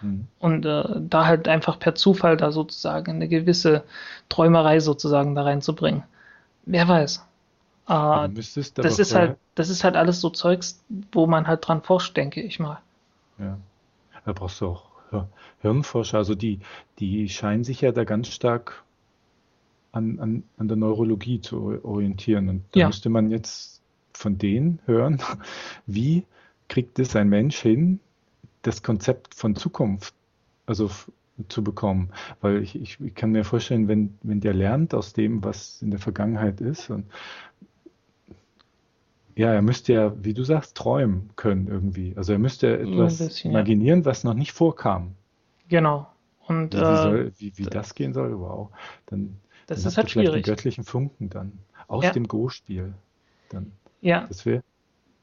Hm. 0.00 0.20
und 0.40 0.66
äh, 0.66 0.84
da 1.00 1.26
halt 1.26 1.48
einfach 1.48 1.78
per 1.78 1.94
Zufall 1.94 2.36
da 2.36 2.52
sozusagen 2.52 3.12
eine 3.16 3.28
gewisse 3.28 3.84
Träumerei 4.28 4.80
sozusagen 4.80 5.34
da 5.34 5.42
reinzubringen. 5.44 6.04
Wer 6.66 6.88
weiß. 6.88 7.26
Aber 8.10 8.28
Äh, 8.28 8.30
das 8.80 8.98
ist 8.98 9.14
halt, 9.14 9.36
das 9.56 9.70
ist 9.70 9.84
halt 9.84 9.96
alles 9.96 10.20
so 10.20 10.30
Zeugs, 10.30 10.84
wo 11.12 11.26
man 11.26 11.46
halt 11.48 11.66
dran 11.68 11.82
forscht, 11.82 12.16
denke 12.16 12.42
ich 12.42 12.60
mal. 12.60 12.80
ja, 13.38 13.58
da 14.24 14.32
brauchst 14.34 14.60
du 14.62 14.68
auch 14.68 14.90
Hir- 15.10 15.28
Hirnforscher, 15.62 16.18
also 16.18 16.34
die, 16.36 16.60
die 17.00 17.28
scheinen 17.28 17.64
sich 17.64 17.80
ja 17.82 17.92
da 17.92 18.04
ganz 18.04 18.28
stark 18.28 18.84
an, 19.92 20.18
an, 20.20 20.44
an 20.56 20.68
der 20.68 20.76
Neurologie 20.76 21.40
zu 21.40 21.60
or- 21.60 21.84
orientieren. 21.84 22.48
Und 22.48 22.64
da 22.72 22.80
Ja, 22.80 22.80
müsste 22.80 23.08
man 23.08 23.30
jetzt 23.30 23.82
von 24.14 24.38
denen 24.38 24.80
hören, 24.86 25.20
wie 25.86 26.24
kriegt 26.68 26.98
es 26.98 27.16
ein 27.16 27.28
Mensch 27.28 27.58
hin, 27.60 28.00
das 28.62 28.82
Konzept 28.82 29.34
von 29.34 29.56
Zukunft 29.56 30.14
also 30.66 30.90
zu 31.48 31.64
bekommen. 31.64 32.10
Weil 32.40 32.62
ich, 32.62 32.80
ich, 32.80 33.00
ich 33.00 33.14
kann 33.14 33.30
mir 33.32 33.44
vorstellen, 33.44 33.88
wenn, 33.88 34.18
wenn 34.22 34.40
der 34.40 34.54
lernt 34.54 34.94
aus 34.94 35.12
dem, 35.12 35.42
was 35.42 35.82
in 35.82 35.90
der 35.90 36.00
Vergangenheit 36.00 36.60
ist, 36.60 36.90
und 36.90 37.06
ja, 39.36 39.54
er 39.54 39.62
müsste 39.62 39.92
ja, 39.94 40.24
wie 40.24 40.34
du 40.34 40.44
sagst, 40.44 40.76
träumen 40.76 41.30
können 41.36 41.66
irgendwie. 41.66 42.14
Also 42.16 42.32
er 42.32 42.38
müsste 42.38 42.78
etwas 42.78 43.18
bisschen, 43.18 43.52
ja. 43.52 43.58
imaginieren, 43.58 44.04
was 44.04 44.22
noch 44.22 44.34
nicht 44.34 44.52
vorkam. 44.52 45.14
Genau. 45.68 46.08
Und 46.46 46.74
Wie, 46.74 46.78
wie 46.78 46.82
äh, 46.82 46.96
soll, 46.96 47.32
wie, 47.38 47.52
wie 47.56 47.64
das 47.64 47.94
gehen 47.94 48.12
soll, 48.12 48.38
wow. 48.38 48.70
Dann, 49.06 49.36
das 49.66 49.82
dann 49.82 49.92
ist 49.92 49.96
halt 49.96 50.10
schwierig. 50.10 50.44
göttlichen 50.44 50.84
Funken 50.84 51.30
dann 51.30 51.52
aus 51.86 52.04
Ja, 52.04 52.10
dem 52.10 52.26
Go-Spiel. 52.28 52.92
Dann, 53.48 53.72
ja, 54.00 54.26
das 54.26 54.44
wäre, 54.44 54.62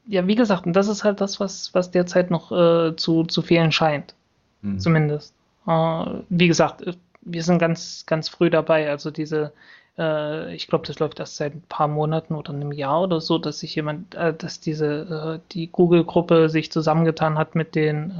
ja, 0.08 0.26
wie 0.26 0.34
gesagt, 0.34 0.66
und 0.66 0.72
das 0.74 0.88
ist 0.88 1.04
halt 1.04 1.20
das, 1.20 1.38
was, 1.38 1.74
was 1.74 1.90
derzeit 1.90 2.30
noch 2.30 2.50
äh, 2.50 2.96
zu, 2.96 3.24
zu 3.24 3.42
fehlen 3.42 3.72
scheint, 3.72 4.14
hm, 4.62 4.78
zumindest. 4.78 5.34
Äh, 5.66 6.04
wie 6.30 6.48
gesagt, 6.48 6.82
äh, 6.82 6.94
wir 7.20 7.42
sind 7.42 7.58
ganz, 7.58 8.04
ganz 8.06 8.28
früh 8.30 8.48
dabei. 8.48 8.88
Also 8.88 9.10
diese, 9.10 9.52
äh, 9.98 10.54
ich 10.54 10.66
glaube, 10.66 10.86
das 10.86 10.98
läuft 10.98 11.20
erst 11.20 11.36
seit 11.36 11.54
ein 11.54 11.62
paar 11.68 11.88
Monaten 11.88 12.34
oder 12.34 12.54
einem 12.54 12.72
Jahr 12.72 13.02
oder 13.02 13.20
so, 13.20 13.36
dass 13.36 13.60
sich 13.60 13.74
jemand, 13.74 14.14
äh, 14.14 14.32
dass 14.32 14.60
diese, 14.60 15.40
äh, 15.42 15.52
die 15.52 15.66
Google-Gruppe 15.70 16.48
sich 16.48 16.72
zusammengetan 16.72 17.36
hat 17.36 17.54
mit 17.54 17.74
den, 17.74 18.14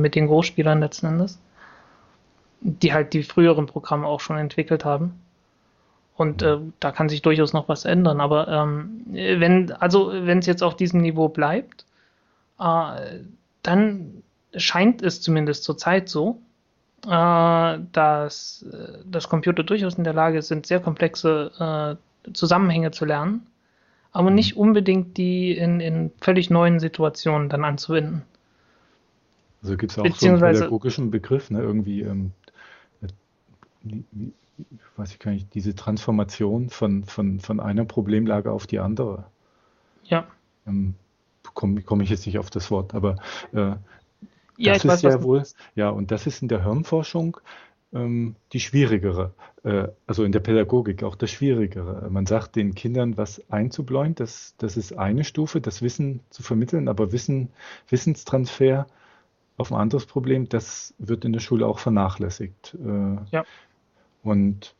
mit 0.00 0.14
den 0.14 0.28
Go-Spielern 0.28 0.80
letzten 0.80 1.06
Endes, 1.06 1.40
die 2.60 2.92
halt 2.92 3.12
die 3.14 3.24
früheren 3.24 3.66
Programme 3.66 4.06
auch 4.06 4.20
schon 4.20 4.38
entwickelt 4.38 4.84
haben. 4.84 5.20
Und 6.16 6.42
äh, 6.42 6.58
da 6.78 6.92
kann 6.92 7.08
sich 7.08 7.22
durchaus 7.22 7.52
noch 7.52 7.68
was 7.68 7.84
ändern. 7.84 8.20
Aber 8.20 8.48
ähm, 8.48 9.02
wenn, 9.06 9.72
also 9.72 10.12
wenn 10.12 10.38
es 10.38 10.46
jetzt 10.46 10.62
auf 10.62 10.76
diesem 10.76 11.00
Niveau 11.00 11.28
bleibt, 11.28 11.86
äh, 12.60 13.20
dann 13.62 14.22
scheint 14.54 15.02
es 15.02 15.20
zumindest 15.20 15.64
zurzeit 15.64 16.08
so, 16.08 16.40
äh, 17.06 17.78
dass, 17.92 18.64
äh, 18.70 18.98
dass 19.04 19.28
Computer 19.28 19.62
durchaus 19.62 19.94
in 19.94 20.04
der 20.04 20.12
Lage 20.12 20.42
sind, 20.42 20.66
sehr 20.66 20.80
komplexe 20.80 21.98
äh, 22.26 22.32
Zusammenhänge 22.32 22.92
zu 22.92 23.04
lernen, 23.04 23.46
aber 24.12 24.28
Hm. 24.28 24.34
nicht 24.34 24.56
unbedingt 24.56 25.16
die 25.16 25.52
in, 25.52 25.80
in 25.80 26.12
völlig 26.20 26.50
neuen 26.50 26.78
Situationen 26.78 27.48
dann 27.48 27.64
anzuwenden. 27.64 28.22
Also 29.62 29.76
gibt 29.76 29.92
es 29.92 29.98
auch 29.98 30.16
so 30.16 30.26
einen 30.26 30.40
pädagogischen 30.40 31.10
Begriff, 31.10 31.50
ne, 31.50 31.60
irgendwie, 31.60 32.02
ähm, 32.02 32.32
äh, 33.00 33.08
wie, 33.82 34.32
weiß 34.96 35.12
ich 35.12 35.18
gar 35.18 35.32
nicht, 35.32 35.54
diese 35.54 35.74
Transformation 35.74 36.68
von, 36.70 37.04
von, 37.04 37.40
von 37.40 37.60
einer 37.60 37.84
Problemlage 37.84 38.50
auf 38.50 38.66
die 38.66 38.78
andere. 38.78 39.24
ja, 40.04 40.26
Ähm, 40.66 40.94
komme 41.54 41.82
komm 41.82 42.00
ich 42.00 42.10
jetzt 42.10 42.26
nicht 42.26 42.38
auf 42.38 42.50
das 42.50 42.70
Wort, 42.70 42.94
aber 42.94 43.16
äh, 43.52 43.74
ja, 44.56 44.74
das 44.74 44.84
weiß, 44.86 44.98
ist 44.98 45.04
was 45.04 45.14
ja 45.14 45.22
wohl, 45.22 45.42
ja, 45.74 45.88
und 45.90 46.10
das 46.10 46.26
ist 46.26 46.42
in 46.42 46.48
der 46.48 46.62
Hirnforschung 46.62 47.38
ähm, 47.92 48.36
die 48.52 48.60
schwierigere, 48.60 49.34
äh, 49.64 49.88
also 50.06 50.24
in 50.24 50.32
der 50.32 50.40
Pädagogik 50.40 51.02
auch 51.02 51.16
das 51.16 51.30
Schwierigere. 51.30 52.08
Man 52.10 52.26
sagt 52.26 52.56
den 52.56 52.74
Kindern, 52.74 53.16
was 53.16 53.42
einzubläuen, 53.50 54.14
das, 54.14 54.54
das 54.58 54.76
ist 54.76 54.96
eine 54.98 55.24
Stufe, 55.24 55.60
das 55.60 55.82
Wissen 55.82 56.20
zu 56.30 56.42
vermitteln, 56.42 56.88
aber 56.88 57.12
Wissen, 57.12 57.50
Wissenstransfer 57.88 58.86
auf 59.56 59.72
ein 59.72 59.78
anderes 59.78 60.06
Problem, 60.06 60.48
das 60.48 60.94
wird 60.98 61.24
in 61.24 61.32
der 61.32 61.40
Schule 61.40 61.66
auch 61.66 61.78
vernachlässigt. 61.78 62.74
Äh, 62.74 63.16
Ja, 63.30 63.44
und 64.22 64.74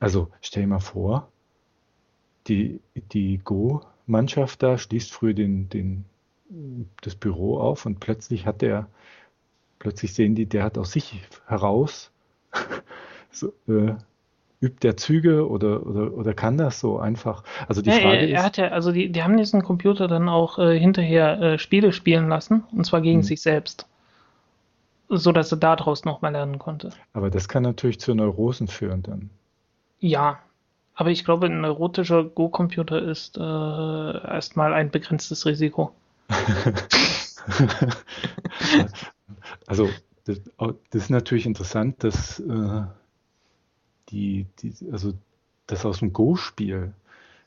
also 0.00 0.28
stell 0.40 0.64
dir 0.64 0.68
mal 0.68 0.80
vor, 0.80 1.28
die, 2.46 2.80
die 3.12 3.38
Go-Mannschaft 3.44 4.62
da 4.62 4.78
schließt 4.78 5.12
früh 5.12 5.34
den, 5.34 5.68
den, 5.68 6.04
das 7.02 7.14
Büro 7.14 7.58
auf 7.58 7.86
und 7.86 8.00
plötzlich 8.00 8.46
hat 8.46 8.62
der, 8.62 8.88
plötzlich 9.78 10.14
sehen 10.14 10.34
die, 10.36 10.46
der 10.46 10.64
hat 10.64 10.78
aus 10.78 10.92
sich 10.92 11.22
heraus, 11.46 12.12
so, 13.32 13.52
äh, 13.68 13.94
übt 14.62 14.80
der 14.82 14.96
Züge 14.96 15.48
oder, 15.48 15.86
oder, 15.86 16.14
oder 16.14 16.34
kann 16.34 16.58
das 16.58 16.80
so 16.80 16.98
einfach? 16.98 17.44
Also 17.68 17.82
die 17.82 17.90
Ja, 17.90 17.92
Frage 17.92 18.26
er, 18.26 18.30
er 18.30 18.42
ist, 18.42 18.44
hat 18.44 18.56
ja, 18.58 18.68
also 18.68 18.90
die, 18.92 19.10
die 19.12 19.22
haben 19.22 19.36
diesen 19.36 19.62
Computer 19.62 20.08
dann 20.08 20.28
auch 20.30 20.58
äh, 20.58 20.78
hinterher 20.78 21.40
äh, 21.40 21.58
Spiele 21.58 21.92
spielen 21.92 22.28
lassen, 22.28 22.64
und 22.72 22.84
zwar 22.86 23.00
gegen 23.02 23.20
hm, 23.20 23.22
sich 23.22 23.42
selbst, 23.42 23.88
so 25.10 25.32
dass 25.32 25.52
er 25.52 25.58
daraus 25.58 26.04
nochmal 26.04 26.32
lernen 26.32 26.58
konnte. 26.58 26.90
aber 27.12 27.30
das 27.30 27.48
kann 27.48 27.62
natürlich 27.62 28.00
zu 28.00 28.14
Neurosen 28.14 28.68
führen 28.68 29.02
dann. 29.02 29.30
Ja, 29.98 30.38
aber 30.94 31.10
ich 31.10 31.24
glaube, 31.24 31.46
ein 31.46 31.60
neurotischer 31.60 32.24
Go-Computer 32.24 33.02
ist 33.02 33.36
äh, 33.36 33.40
erstmal 33.40 34.72
ein 34.72 34.90
begrenztes 34.90 35.46
Risiko. 35.46 35.92
Also, 39.66 39.88
das, 40.24 40.40
das 40.58 41.02
ist 41.02 41.10
natürlich 41.10 41.46
interessant, 41.46 42.04
dass 42.04 42.40
äh, 42.40 42.82
die, 44.10 44.46
die, 44.60 44.74
also 44.92 45.12
dass 45.66 45.86
aus 45.86 46.00
dem 46.00 46.12
Go-Spiel 46.12 46.92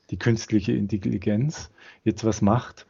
die 0.09 0.17
künstliche 0.17 0.73
Intelligenz 0.73 1.71
jetzt 2.03 2.23
was 2.23 2.41
macht, 2.41 2.85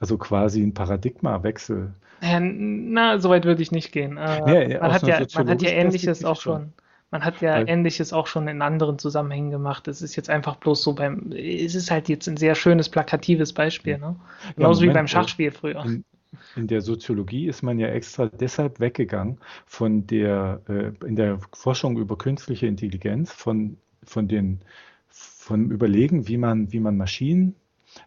also 0.00 0.18
quasi 0.18 0.62
ein 0.62 0.74
Paradigmawechsel. 0.74 1.94
Naja, 2.20 2.40
na, 2.40 3.18
so 3.18 3.30
weit 3.30 3.44
würde 3.44 3.62
ich 3.62 3.72
nicht 3.72 3.92
gehen. 3.92 4.16
Äh, 4.18 4.42
Nee, 4.44 4.78
man 4.78 4.92
hat 4.92 5.06
ja, 5.06 5.26
man 5.34 5.48
hat 5.48 5.62
ja 5.62 5.70
Ähnliches 5.70 6.24
auch 6.24 6.40
schon. 6.40 6.62
schon, 6.62 6.74
man 7.10 7.24
hat 7.24 7.40
ja 7.40 7.54
Weil, 7.54 7.68
Ähnliches 7.68 8.12
auch 8.12 8.26
schon 8.26 8.48
in 8.48 8.62
anderen 8.62 8.98
Zusammenhängen 8.98 9.50
gemacht. 9.50 9.88
Es 9.88 10.02
ist 10.02 10.16
jetzt 10.16 10.30
einfach 10.30 10.56
bloß 10.56 10.82
so 10.82 10.94
beim, 10.94 11.32
es 11.32 11.74
ist 11.74 11.90
halt 11.90 12.08
jetzt 12.08 12.28
ein 12.28 12.36
sehr 12.36 12.54
schönes 12.54 12.88
plakatives 12.90 13.52
Beispiel, 13.54 13.98
ne? 13.98 14.16
ja, 14.56 14.56
Genauso 14.56 14.82
wie 14.82 14.90
beim 14.90 15.06
äh, 15.06 15.08
Schachspiel 15.08 15.50
früher. 15.52 15.84
in, 15.84 16.04
in 16.56 16.66
der 16.68 16.80
Soziologie 16.82 17.46
ist 17.48 17.62
man 17.62 17.78
ja 17.78 17.88
extra 17.88 18.26
deshalb 18.28 18.80
weggegangen 18.80 19.38
von 19.66 20.06
der, 20.06 20.62
äh, 20.68 20.92
in 21.06 21.16
der 21.16 21.40
Forschung 21.54 21.98
über 21.98 22.18
künstliche 22.18 22.66
Intelligenz, 22.66 23.32
von, 23.32 23.78
von 24.04 24.28
den, 24.28 24.60
von 25.08 25.70
Überlegen, 25.70 26.28
wie 26.28 26.36
man, 26.38 26.72
wie 26.72 26.80
man 26.80 26.96
Maschinen 26.96 27.56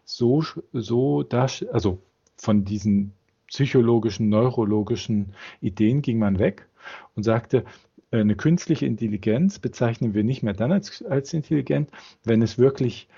so, 0.04 0.42
so 0.72 1.22
darst- 1.22 1.68
also 1.68 1.98
von 2.36 2.64
diesen 2.64 3.12
psychologischen, 3.48 4.28
neurologischen 4.28 5.34
Ideen 5.60 6.02
ging 6.02 6.18
man 6.18 6.38
weg 6.38 6.66
und 7.14 7.22
sagte, 7.22 7.64
äh, 8.10 8.20
eine 8.20 8.36
künstliche 8.36 8.86
Intelligenz 8.86 9.58
bezeichnen 9.58 10.14
wir 10.14 10.24
nicht 10.24 10.42
mehr 10.42 10.54
dann 10.54 10.72
als, 10.72 11.04
als 11.04 11.32
intelligent, 11.32 11.90
wenn 12.24 12.42
es 12.42 12.58
wirklich 12.58 13.08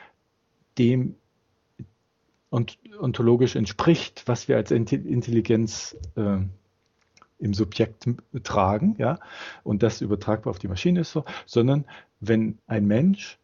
dem 0.78 1.14
ont 2.50 2.78
ontologisch 3.00 3.56
entspricht, 3.56 4.22
was 4.26 4.48
wir 4.48 4.56
als 4.56 4.70
Intelligenz 4.70 5.96
äh, 6.14 6.38
im 7.38 7.54
Subjekt 7.54 8.08
tragen, 8.44 8.94
ja, 8.98 9.18
und 9.62 9.82
das 9.82 10.00
übertragbar 10.00 10.50
auf 10.50 10.58
die 10.58 10.68
Maschine 10.68 11.00
ist 11.00 11.12
so, 11.12 11.24
sondern 11.44 11.84
wenn 12.20 12.58
ein 12.66 12.86
Mensch 12.86 13.38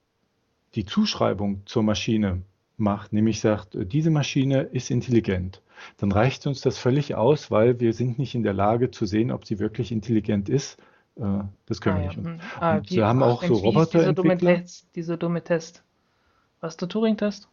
die 0.75 0.87
Zuschreibung 0.87 1.63
zur 1.67 1.83
Maschine 1.83 2.43
macht, 2.77 3.13
nämlich 3.13 3.41
sagt, 3.41 3.77
diese 3.81 4.11
Maschine 4.11 4.63
ist 4.63 4.91
intelligent, 4.91 5.63
dann 5.99 6.13
reicht 6.13 6.47
uns 6.47 6.61
das 6.61 6.79
völlig 6.79 7.15
aus, 7.15 7.51
weil 7.51 7.81
wir 7.81 7.93
sind 7.93 8.19
nicht 8.19 8.35
in 8.35 8.43
der 8.43 8.55
Lage 8.55 8.91
zu 8.91 9.07
sehen, 9.07 9.31
ob 9.31 9.47
sie 9.47 9.59
wirklich 9.59 9.93
intelligent 9.93 10.49
ist. 10.49 10.79
Äh, 11.17 11.41
das 11.67 11.81
können 11.81 11.97
Ah 11.97 11.99
wir 11.99 12.05
ja, 12.05 12.09
nicht. 12.09 12.19
Und, 12.19 12.27
hm. 12.27 12.41
Ah, 12.61 12.77
und 12.77 12.91
wir 12.91 13.07
haben 13.07 13.23
auch 13.23 13.43
so 13.43 13.57
hieß 13.57 13.89
dieser 13.91 14.13
dumme. 14.13 14.39
Test, 14.39 14.87
dumme 15.19 15.43
Test? 15.43 15.83
Was 16.61 16.77
der 16.77 16.89
Turing-Test? 16.89 17.49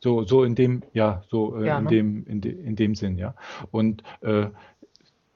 So, 0.00 0.24
so 0.24 0.44
in 0.44 0.54
dem, 0.54 0.82
ja, 0.92 1.22
so 1.28 1.56
äh, 1.56 1.66
Ja, 1.66 1.78
in 1.78 1.84
ne? 1.84 1.90
dem, 1.90 2.26
in, 2.26 2.40
de, 2.40 2.52
in 2.52 2.76
dem 2.76 2.94
Sinn, 2.94 3.16
ja. 3.16 3.34
Und 3.70 4.02
äh, 4.20 4.48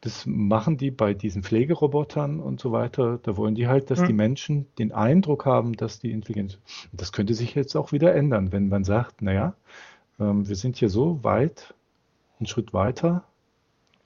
das 0.03 0.25
machen 0.27 0.77
die 0.79 0.91
bei 0.91 1.13
diesen 1.15 1.43
Pflegerobotern 1.43 2.41
und 2.41 2.59
so 2.61 2.73
weiter. 2.73 3.19
Da 3.23 3.37
wollen 3.37 3.55
die 3.55 3.69
halt, 3.69 3.91
dass 3.91 4.01
Hm. 4.01 4.07
die 4.07 4.13
Menschen 4.15 4.67
den 4.79 4.93
Eindruck 4.93 5.45
haben, 5.47 5.75
dass 5.77 5.99
die 6.01 6.11
Intelligenz. 6.11 6.55
Und 6.93 7.01
das 7.01 7.13
könnte 7.13 7.35
sich 7.35 7.55
jetzt 7.55 7.77
auch 7.77 7.93
wieder 7.93 8.15
ändern, 8.15 8.51
wenn 8.53 8.69
man 8.69 8.85
sagt, 8.85 9.21
naja, 9.23 9.55
ähm, 10.19 10.49
wir 10.49 10.57
sind 10.57 10.77
hier 10.77 10.89
so 10.89 11.23
weit, 11.23 11.75
einen 12.39 12.47
Schritt 12.47 12.73
weiter, 12.73 13.25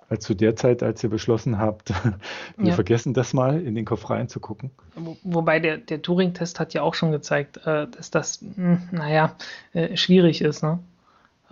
als 0.09 0.25
zu 0.25 0.35
der 0.35 0.55
Zeit, 0.57 0.83
als 0.83 1.03
ihr 1.03 1.11
beschlossen 1.11 1.59
habt, 1.59 1.91
wir 2.59 2.69
Ja. 2.69 2.75
vergessen 2.75 3.15
das 3.15 3.33
mal, 3.33 3.61
in 3.61 3.75
den 3.75 3.85
Kopf 3.85 4.11
reinzugucken. 4.11 4.71
Wo- 4.97 5.17
Wobei 5.23 5.61
der, 5.61 5.79
der 5.79 6.03
Turing-Test 6.03 6.59
hat 6.61 6.75
ja 6.75 6.83
auch 6.83 6.95
schon 6.95 7.11
gezeigt, 7.13 7.59
äh, 7.67 7.87
dass 7.89 8.11
das, 8.11 8.43
mh, 8.43 8.81
naja, 8.93 9.35
äh, 9.73 9.97
schwierig 9.97 10.43
ist, 10.43 10.63
ne? 10.63 10.79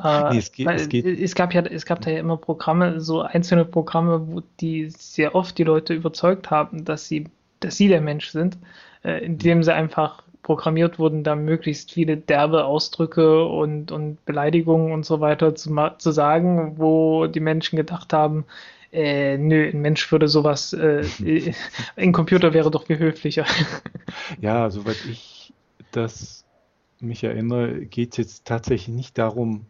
Äh, 0.03 0.33
Nee, 0.33 0.39
es 0.39 0.53
geht- 0.53 0.67
es 0.77 0.89
geht- 0.89 1.05
es 1.21 1.35
gab 1.35 1.55
ja, 1.55 1.63
es 1.63 1.85
gab 1.87 2.01
da 2.01 2.11
ja 2.11 2.19
immer 2.21 2.37
Programme, 2.37 3.01
so 3.01 3.23
einzelne 3.23 3.65
Programme, 3.65 4.27
wo 4.33 4.43
die 4.61 4.89
sehr 4.91 5.35
oft 5.35 5.57
die 5.59 5.65
Leute 5.65 5.95
überzeugt 5.95 6.51
haben, 6.51 6.85
dass 6.85 7.07
sie, 7.09 7.25
dass 7.61 7.77
sie 7.77 7.89
der 7.89 8.01
Mensch 8.01 8.29
sind, 8.31 8.59
äh, 9.05 9.25
indem 9.25 9.63
sie 9.63 9.73
einfach 9.75 10.23
programmiert 10.43 10.99
wurden, 10.99 11.23
da 11.23 11.37
möglichst 11.37 11.93
viele 11.93 12.17
derbe 12.17 12.65
Ausdrücke 12.65 13.45
und, 13.45 13.93
und 13.93 14.25
Beleidigungen 14.25 14.93
und 14.93 15.07
so 15.07 15.21
weiter 15.21 15.55
zu, 15.55 15.71
zu 15.99 16.11
sagen, 16.11 16.75
wo 16.79 17.27
die 17.29 17.39
Menschen 17.41 17.77
gedacht 17.77 18.13
haben, 18.13 18.45
äh, 18.93 19.39
nö, 19.39 19.71
ein 19.71 19.81
Mensch 19.81 20.11
würde 20.11 20.27
sowas, 20.29 20.73
äh, 20.73 21.05
ein 21.97 22.13
Computer 22.13 22.53
wäre 22.55 22.71
doch 22.73 22.87
viel 22.87 22.99
höflicher. 22.99 23.47
Ja, 24.41 24.69
soweit 24.71 24.97
ich 25.09 25.53
das 25.93 26.45
mich 27.03 27.25
erinnere, 27.25 27.85
geht 27.87 28.13
es 28.13 28.17
jetzt 28.19 28.45
tatsächlich 28.47 28.95
nicht 28.95 29.19
darum, 29.19 29.67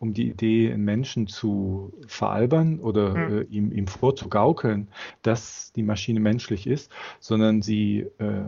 um 0.00 0.14
die 0.14 0.28
Idee, 0.28 0.72
einen 0.72 0.84
Menschen 0.84 1.26
zu 1.26 1.92
veralbern 2.06 2.78
oder 2.80 3.14
Hm. 3.14 3.38
äh, 3.38 3.42
ihm, 3.50 3.72
ihm 3.72 3.86
vorzugaukeln, 3.88 4.88
dass 5.22 5.72
die 5.74 5.82
Maschine 5.82 6.20
menschlich 6.20 6.66
ist, 6.66 6.90
sondern 7.18 7.62
sie 7.62 8.06
äh, 8.18 8.44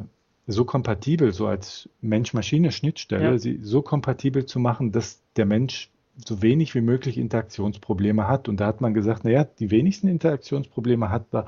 so 0.46 0.64
kompatibel, 0.64 1.32
so 1.32 1.46
als 1.46 1.88
Mensch-Maschine-Schnittstelle, 2.00 3.32
Ja. 3.32 3.38
sie 3.38 3.58
so 3.62 3.82
kompatibel 3.82 4.46
zu 4.46 4.58
machen, 4.60 4.92
dass 4.92 5.22
der 5.36 5.46
Mensch 5.46 5.90
so 6.26 6.42
wenig 6.42 6.74
wie 6.74 6.80
möglich 6.82 7.16
Interaktionsprobleme 7.18 8.28
hat. 8.28 8.48
Und 8.48 8.60
da 8.60 8.66
hat 8.66 8.80
man 8.80 8.94
gesagt, 8.94 9.24
naja, 9.24 9.44
die 9.44 9.70
wenigsten 9.70 10.06
Interaktionsprobleme 10.08 11.08
hat 11.08 11.32
man, 11.32 11.44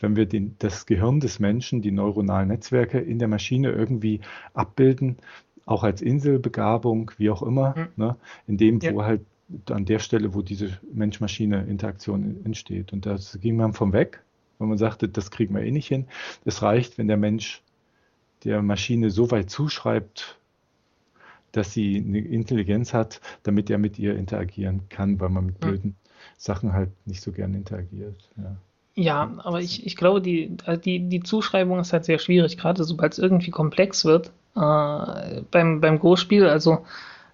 wenn 0.00 0.16
wir 0.16 0.26
den, 0.26 0.56
das 0.58 0.86
Gehirn 0.86 1.20
des 1.20 1.38
Menschen, 1.38 1.80
die 1.80 1.92
neuronalen 1.92 2.48
Netzwerke 2.48 2.98
in 2.98 3.18
der 3.18 3.28
Maschine 3.28 3.70
irgendwie 3.70 4.20
abbilden, 4.52 5.16
auch 5.66 5.82
als 5.84 6.02
Inselbegabung, 6.02 7.10
wie 7.18 7.30
auch 7.30 7.42
immer, 7.42 7.74
Mhm. 7.76 7.88
ne, 7.96 8.16
in 8.46 8.56
dem, 8.58 8.82
wo 8.82 9.00
Ja. 9.00 9.04
halt 9.06 9.22
an 9.70 9.84
der 9.84 9.98
Stelle, 10.00 10.34
wo 10.34 10.42
diese 10.42 10.70
Mensch-Maschine-Interaktion 10.92 12.44
entsteht. 12.44 12.92
Und 12.92 13.06
das 13.06 13.38
ging 13.40 13.56
man 13.56 13.74
vom 13.74 13.92
weg, 13.92 14.22
weil 14.58 14.68
man 14.68 14.78
sagte, 14.78 15.08
das 15.08 15.30
kriegen 15.30 15.54
wir 15.54 15.62
eh 15.62 15.70
nicht 15.70 15.88
hin. 15.88 16.06
Es 16.44 16.62
reicht, 16.62 16.98
wenn 16.98 17.08
der 17.08 17.16
Mensch 17.18 17.62
der 18.44 18.62
Maschine 18.62 19.10
so 19.10 19.30
weit 19.30 19.50
zuschreibt, 19.50 20.38
dass 21.52 21.72
sie 21.72 21.96
eine 21.98 22.18
Intelligenz 22.20 22.92
hat, 22.92 23.20
damit 23.42 23.70
er 23.70 23.78
mit 23.78 23.98
ihr 23.98 24.16
interagieren 24.16 24.82
kann, 24.88 25.20
weil 25.20 25.30
man 25.30 25.46
mit 25.46 25.60
Hm. 25.60 25.60
blöden 25.60 25.96
Sachen 26.36 26.72
halt 26.72 26.90
nicht 27.06 27.20
so 27.22 27.32
gern 27.32 27.54
interagiert. 27.54 28.28
Ja. 28.36 28.56
Ja, 28.94 29.34
aber 29.44 29.60
ich, 29.60 29.86
ich 29.86 29.94
glaube, 29.96 30.22
die, 30.22 30.56
also 30.64 30.80
die, 30.80 31.00
die 31.08 31.20
Zuschreibung 31.20 31.78
ist 31.78 31.92
halt 31.92 32.04
sehr 32.06 32.18
schwierig, 32.18 32.56
gerade 32.56 32.82
sobald 32.84 33.12
es 33.12 33.18
irgendwie 33.18 33.50
komplex 33.50 34.04
wird. 34.06 34.32
Äh, 34.56 35.42
beim, 35.50 35.80
beim 35.80 35.98
Go-Spiel, 35.98 36.48
also 36.48 36.84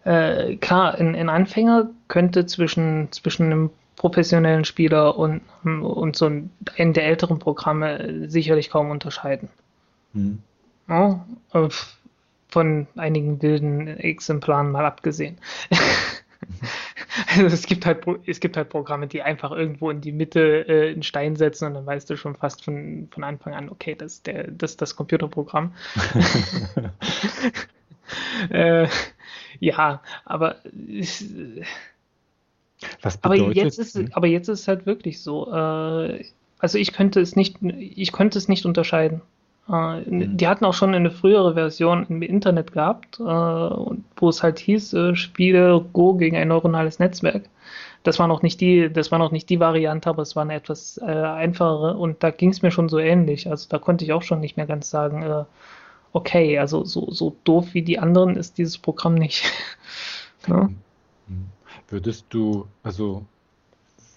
äh, 0.05 0.57
klar, 0.57 0.95
ein, 0.97 1.15
ein 1.15 1.29
Anfänger 1.29 1.91
könnte 2.09 2.47
zwischen, 2.47 3.11
zwischen 3.13 3.47
einem 3.47 3.71
professionellen 3.97 4.65
Spieler 4.65 5.17
und, 5.17 5.43
und 5.63 6.17
so 6.17 6.27
einem 6.27 6.51
der 6.93 7.07
älteren 7.07 7.39
Programme 7.39 8.29
sicherlich 8.29 8.71
kaum 8.71 8.91
unterscheiden. 8.91 9.49
Hm. 10.13 10.41
Ja, 10.89 11.25
äh, 11.53 11.69
von 12.49 12.87
einigen 12.97 13.41
wilden 13.41 13.87
Exemplaren 13.87 14.73
mal 14.73 14.85
abgesehen. 14.85 15.39
Also 17.37 17.47
es 17.55 17.67
gibt 17.67 17.87
halt, 17.87 18.05
es 18.27 18.41
gibt 18.41 18.57
halt 18.57 18.69
Programme, 18.71 19.07
die 19.07 19.23
einfach 19.23 19.51
irgendwo 19.53 19.91
in 19.91 20.01
die 20.01 20.13
Mitte 20.13 20.67
äh, 20.69 20.93
einen 20.93 21.03
Stein 21.03 21.37
setzen 21.37 21.67
und 21.67 21.75
dann 21.75 21.87
weißt 21.87 22.09
du 22.11 22.17
schon 22.17 22.37
fast 22.37 22.65
von, 22.65 23.09
von 23.11 23.25
Anfang 23.25 23.55
an, 23.55 23.69
okay, 23.71 23.95
das 23.95 24.15
ist 24.15 24.27
der, 24.27 24.51
das 24.51 24.77
das 24.77 24.97
Computerprogramm. 24.97 25.75
äh, 28.51 28.89
ja, 29.61 30.03
aber 30.25 30.57
es, 30.89 31.25
Was 33.03 33.19
aber 33.21 33.37
bedeutet, 33.37 33.57
jetzt 33.57 33.79
ist, 33.79 33.95
hm? 33.95 34.09
es- 34.09 34.13
aber 34.13 34.27
jetzt 34.27 34.49
ist 34.49 34.61
es 34.61 34.69
halt 34.69 34.87
wirklich 34.87 35.21
so. 35.23 35.51
Äh, 35.53 36.25
also 36.59 36.79
ich 36.79 36.93
könnte 36.93 37.21
es 37.21 37.35
nicht, 37.37 37.57
ich 37.63 38.13
könnte 38.13 38.39
es 38.39 38.49
nicht 38.49 38.65
unterscheiden. 38.67 39.23
Äh, 39.69 40.03
die 40.07 40.49
hatten 40.49 40.65
auch 40.65 40.75
schon 40.75 40.95
eine 40.95 41.11
frühere 41.11 41.55
Version 41.55 42.07
im 42.09 42.23
Internet 42.23 42.73
gehabt, 42.73 43.21
äh, 43.21 43.23
wo 43.23 44.29
es 44.29 44.43
halt 44.43 44.59
hieß, 44.59 44.93
äh, 44.95 45.17
spiele 45.17 45.85
Go 45.93 46.15
gegen 46.15 46.37
ein 46.37 46.49
neuronales 46.49 46.99
Netzwerk. 46.99 47.45
Das 48.03 48.19
war 48.19 48.27
noch 48.27 48.43
nicht 48.43 48.61
die, 48.61 48.93
das 48.93 49.13
war 49.13 49.19
noch 49.19 49.31
nicht 49.31 49.49
die 49.49 49.61
Variante, 49.61 50.11
aber 50.11 50.23
es 50.23 50.35
war 50.35 50.43
eine 50.43 50.55
etwas 50.55 50.99
einfachere 50.99 51.97
und 51.97 52.21
da 52.25 52.31
ging 52.31 52.51
es 52.51 52.61
mir 52.61 52.73
schon 52.73 52.89
so 52.89 52.99
ähnlich. 52.99 53.49
Also 53.49 53.69
da 53.69 53.79
konnte 53.79 54.05
ich 54.05 54.13
auch 54.13 54.23
schon 54.23 54.41
nicht 54.41 54.57
mehr 54.57 54.67
ganz 54.67 54.91
sagen, 54.91 55.47
okay, 56.13 56.59
also 56.59 56.85
so, 56.85 57.13
so 57.13 57.37
doof 57.45 57.75
wie 57.75 57.83
die 57.83 58.01
anderen 58.01 58.37
ist 58.37 58.59
dieses 58.59 58.77
Programm 58.77 59.15
nicht. 59.15 59.45
ne? 60.49 60.75
Hm. 61.29 61.47
Würdest 61.87 62.27
du, 62.31 62.67
also 62.83 63.25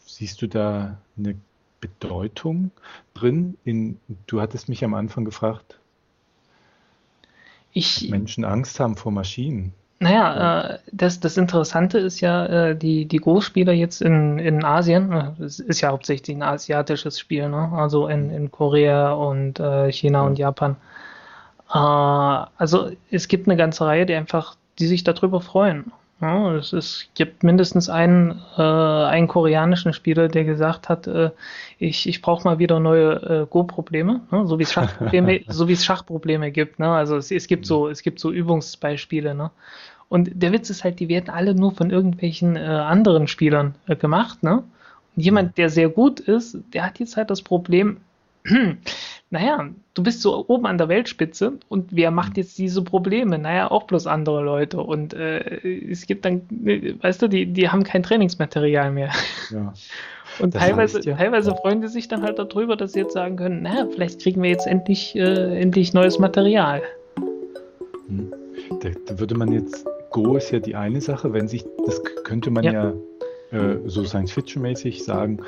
siehst 0.08 0.41
du 0.41 0.47
da 0.47 0.97
eine 1.15 1.36
Bedeutung 1.80 2.72
drin? 3.14 3.58
In, 3.64 4.00
du 4.28 4.42
hattest 4.42 4.70
mich 4.70 4.84
am 4.84 4.94
Anfang 4.94 5.26
gefragt, 5.26 5.80
Ich, 7.74 8.10
Menschen 8.10 8.46
Angst 8.46 8.80
haben 8.80 8.96
vor 8.96 9.12
Maschinen. 9.12 9.74
Naja, 10.00 10.74
äh, 10.74 10.80
das, 10.92 11.20
das 11.22 11.38
Interessante 11.38 12.00
ist 12.00 12.20
ja, 12.20 12.46
äh, 12.46 12.76
die, 12.76 13.06
die 13.06 13.18
Go-Spieler 13.18 13.72
jetzt 13.72 14.02
in, 14.02 14.40
in 14.40 14.64
Asien, 14.66 15.12
äh, 15.12 15.32
es 15.44 15.60
ist 15.60 15.82
ja 15.82 15.90
hauptsächlich 15.90 16.36
ein 16.36 16.44
asiatisches 16.44 17.20
Spiel, 17.20 17.50
ne? 17.50 17.72
Also 17.74 18.08
in, 18.08 18.30
in 18.30 18.52
Korea 18.52 19.14
und 19.14 19.60
äh, 19.60 19.92
China 19.92 20.24
und 20.24 20.38
Japan. 20.38 20.76
Äh, 21.74 21.78
also 21.78 22.92
es 23.10 23.28
gibt 23.30 23.48
eine 23.48 23.58
ganze 23.58 23.86
Reihe, 23.86 24.06
die 24.06 24.16
einfach, 24.16 24.58
die 24.80 24.88
sich 24.88 25.04
darüber 25.04 25.40
freuen. 25.42 25.92
Ja, 26.21 26.56
es, 26.56 26.71
es 26.71 27.10
gibt 27.13 27.43
mindestens 27.43 27.89
einen, 27.89 28.41
äh, 28.58 28.62
einen 28.62 29.28
koreanischen 29.28 29.91
Spieler, 29.91 30.30
der 30.30 30.45
gesagt 30.45 30.88
hat, 30.88 31.08
äh, 31.08 31.32
ich, 31.78 32.08
ich 32.08 32.21
brauche 32.21 32.45
mal 32.45 32.58
wieder 32.58 32.80
neue 32.80 33.43
äh, 33.43 33.45
Go-Probleme, 33.49 34.21
ne? 34.32 34.47
so 34.47 34.58
wie 34.58 34.63
es 34.63 34.71
Schachprobleme, 34.71 35.41
so 35.47 35.67
wie 35.67 35.73
es 35.73 35.84
Schachprobleme 35.84 36.51
gibt. 36.51 36.80
Ne? 36.80 36.89
Also 36.89 37.17
es, 37.17 37.32
es 37.32 37.47
gibt 37.47 37.65
so, 37.65 37.89
es 37.89 38.01
gibt 38.01 38.19
so 38.19 38.32
Übungsbeispiele. 38.32 39.36
Ne? 39.36 39.51
Und 40.08 40.30
der 40.34 40.54
Witz 40.54 40.69
ist 40.69 40.86
halt, 40.86 41.01
die 41.01 41.10
werden 41.10 41.30
alle 41.30 41.54
nur 41.54 41.73
von 41.73 41.89
irgendwelchen 41.89 42.56
äh, 42.56 42.60
anderen 42.60 43.28
Spielern 43.28 43.75
äh, 43.88 43.97
gemacht. 43.97 44.41
Ne? 44.41 44.63
Und 45.15 45.23
jemand, 45.23 45.58
der 45.58 45.69
sehr 45.69 45.89
gut 45.89 46.21
ist, 46.21 46.58
der 46.73 46.86
hat 46.86 46.99
jetzt 46.99 47.17
halt 47.17 47.30
das 47.30 47.41
Problem, 47.41 47.97
naja, 49.36 49.69
du 49.93 50.04
bist 50.04 50.21
so 50.21 50.45
oben 50.48 50.65
an 50.65 50.78
der 50.78 50.88
Weltspitze 50.88 51.54
und 51.67 51.93
wer 51.93 52.10
macht 52.10 52.38
jetzt 52.38 52.58
diese 52.58 52.82
Probleme? 52.84 53.38
Naja, 53.38 53.69
auch 53.69 53.84
bloß 53.84 54.08
andere 54.08 54.41
Leute. 54.41 54.80
Und 54.80 55.13
äh, 55.13 55.60
es 55.91 56.08
gibt 56.08 56.24
dann, 56.26 56.41
weißt 57.02 57.21
du, 57.21 57.28
die, 57.28 57.45
die 57.45 57.69
haben 57.69 57.84
kein 57.84 58.02
Trainingsmaterial 58.02 58.91
mehr. 58.91 59.12
Ja. 59.52 59.74
Und 60.39 60.54
Das 60.54 60.63
teilweise, 60.63 60.98
heißt 60.98 61.06
ja- 61.08 61.15
teilweise 61.15 61.56
freuen 61.56 61.82
die 61.82 61.88
sich 61.88 62.08
dann 62.10 62.21
halt 62.24 62.39
darüber, 62.39 62.76
dass 62.76 62.91
sie 62.93 63.00
jetzt 63.00 63.13
sagen 63.13 63.38
können, 63.38 63.62
naja, 63.62 63.88
vielleicht 63.93 64.21
kriegen 64.21 64.41
wir 64.41 64.50
jetzt 64.50 64.67
endlich, 64.67 65.15
äh, 65.15 65.62
endlich 65.62 65.93
neues 65.93 66.19
Material. 66.19 66.82
Hm. 68.08 68.34
Da, 68.82 68.89
da 69.06 69.19
würde 69.19 69.36
man 69.36 69.52
jetzt, 69.54 69.86
Go 70.12 70.36
ist 70.36 70.52
ja 70.52 70.60
die 70.60 70.76
eine 70.76 71.00
Sache, 71.00 71.32
wenn 71.32 71.48
sich, 71.48 71.63
das 71.86 72.02
könnte 72.26 72.50
man 72.52 72.63
ja, 72.65 72.89
äh, 73.52 73.78
so 73.86 74.04
Science-Fiction-mäßig 74.04 75.04
sagen, 75.06 75.39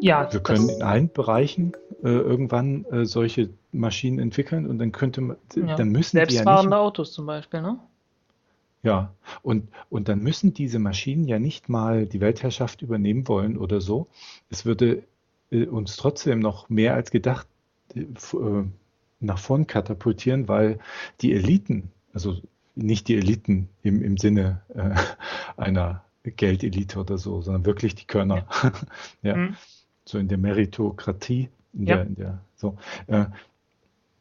Ja, 0.00 0.28
wir 0.32 0.40
können 0.40 0.68
in 0.70 0.82
allen 0.82 1.08
Bereichen 1.12 1.72
äh, 2.06 2.08
irgendwann 2.08 2.84
äh, 2.84 3.04
solche 3.04 3.50
Maschinen 3.72 4.20
entwickeln 4.20 4.66
und 4.66 4.78
dann 4.78 4.92
könnte 4.92 5.20
man, 5.20 5.36
ja. 5.56 5.74
dann 5.74 5.88
müssen 5.88 6.16
die 6.16 6.20
ja 6.20 6.24
nicht, 6.26 6.34
Selbstfahrende 6.34 6.78
Autos 6.78 7.12
zum 7.12 7.26
Beispiel, 7.26 7.62
ne? 7.62 7.80
ja, 8.84 9.12
und, 9.42 9.68
und 9.90 10.08
dann 10.08 10.20
müssen 10.20 10.54
diese 10.54 10.78
Maschinen 10.78 11.26
ja 11.26 11.40
nicht 11.40 11.68
mal 11.68 12.06
die 12.06 12.20
Weltherrschaft 12.20 12.82
übernehmen 12.82 13.26
wollen 13.26 13.58
oder 13.58 13.80
so. 13.80 14.06
Es 14.48 14.64
würde 14.64 15.02
äh, 15.50 15.66
uns 15.66 15.96
trotzdem 15.96 16.38
noch 16.38 16.68
mehr 16.68 16.94
als 16.94 17.10
gedacht 17.10 17.48
äh, 17.96 18.02
äh, 18.02 18.64
nach 19.18 19.38
vorn 19.38 19.66
katapultieren, 19.66 20.46
weil 20.46 20.78
die 21.20 21.32
Eliten, 21.32 21.90
also 22.14 22.36
nicht 22.76 23.08
die 23.08 23.16
Eliten 23.16 23.68
im, 23.82 24.00
im 24.00 24.16
Sinne 24.16 24.60
einer 25.56 26.04
Geldelite 26.22 27.00
oder 27.00 27.18
so, 27.18 27.40
sondern 27.40 27.66
wirklich 27.66 27.96
die 27.96 28.06
Körner, 28.06 28.46
ja, 29.22 29.34
Hm. 29.34 29.56
so 30.04 30.18
in 30.18 30.28
der 30.28 30.38
Meritokratie, 30.38 31.48
in 31.76 31.86
Ja. 31.86 31.96
der, 31.96 32.06
in 32.06 32.14
der, 32.16 32.38
so, 32.56 32.76
äh, 33.06 33.26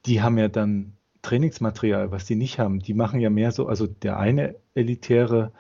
die 0.06 0.22
haben 0.22 0.38
ja 0.38 0.48
dann 0.48 0.94
Trainingsmaterial, 1.22 2.12
was 2.12 2.26
die 2.26 2.36
nicht 2.36 2.60
haben. 2.60 2.80
Die 2.80 2.94
machen 2.94 3.20
ja 3.20 3.30
mehr 3.30 3.52
so, 3.52 3.68
also 3.68 3.88
der 3.88 4.20
eine 4.20 4.56
elitäre 4.76 5.52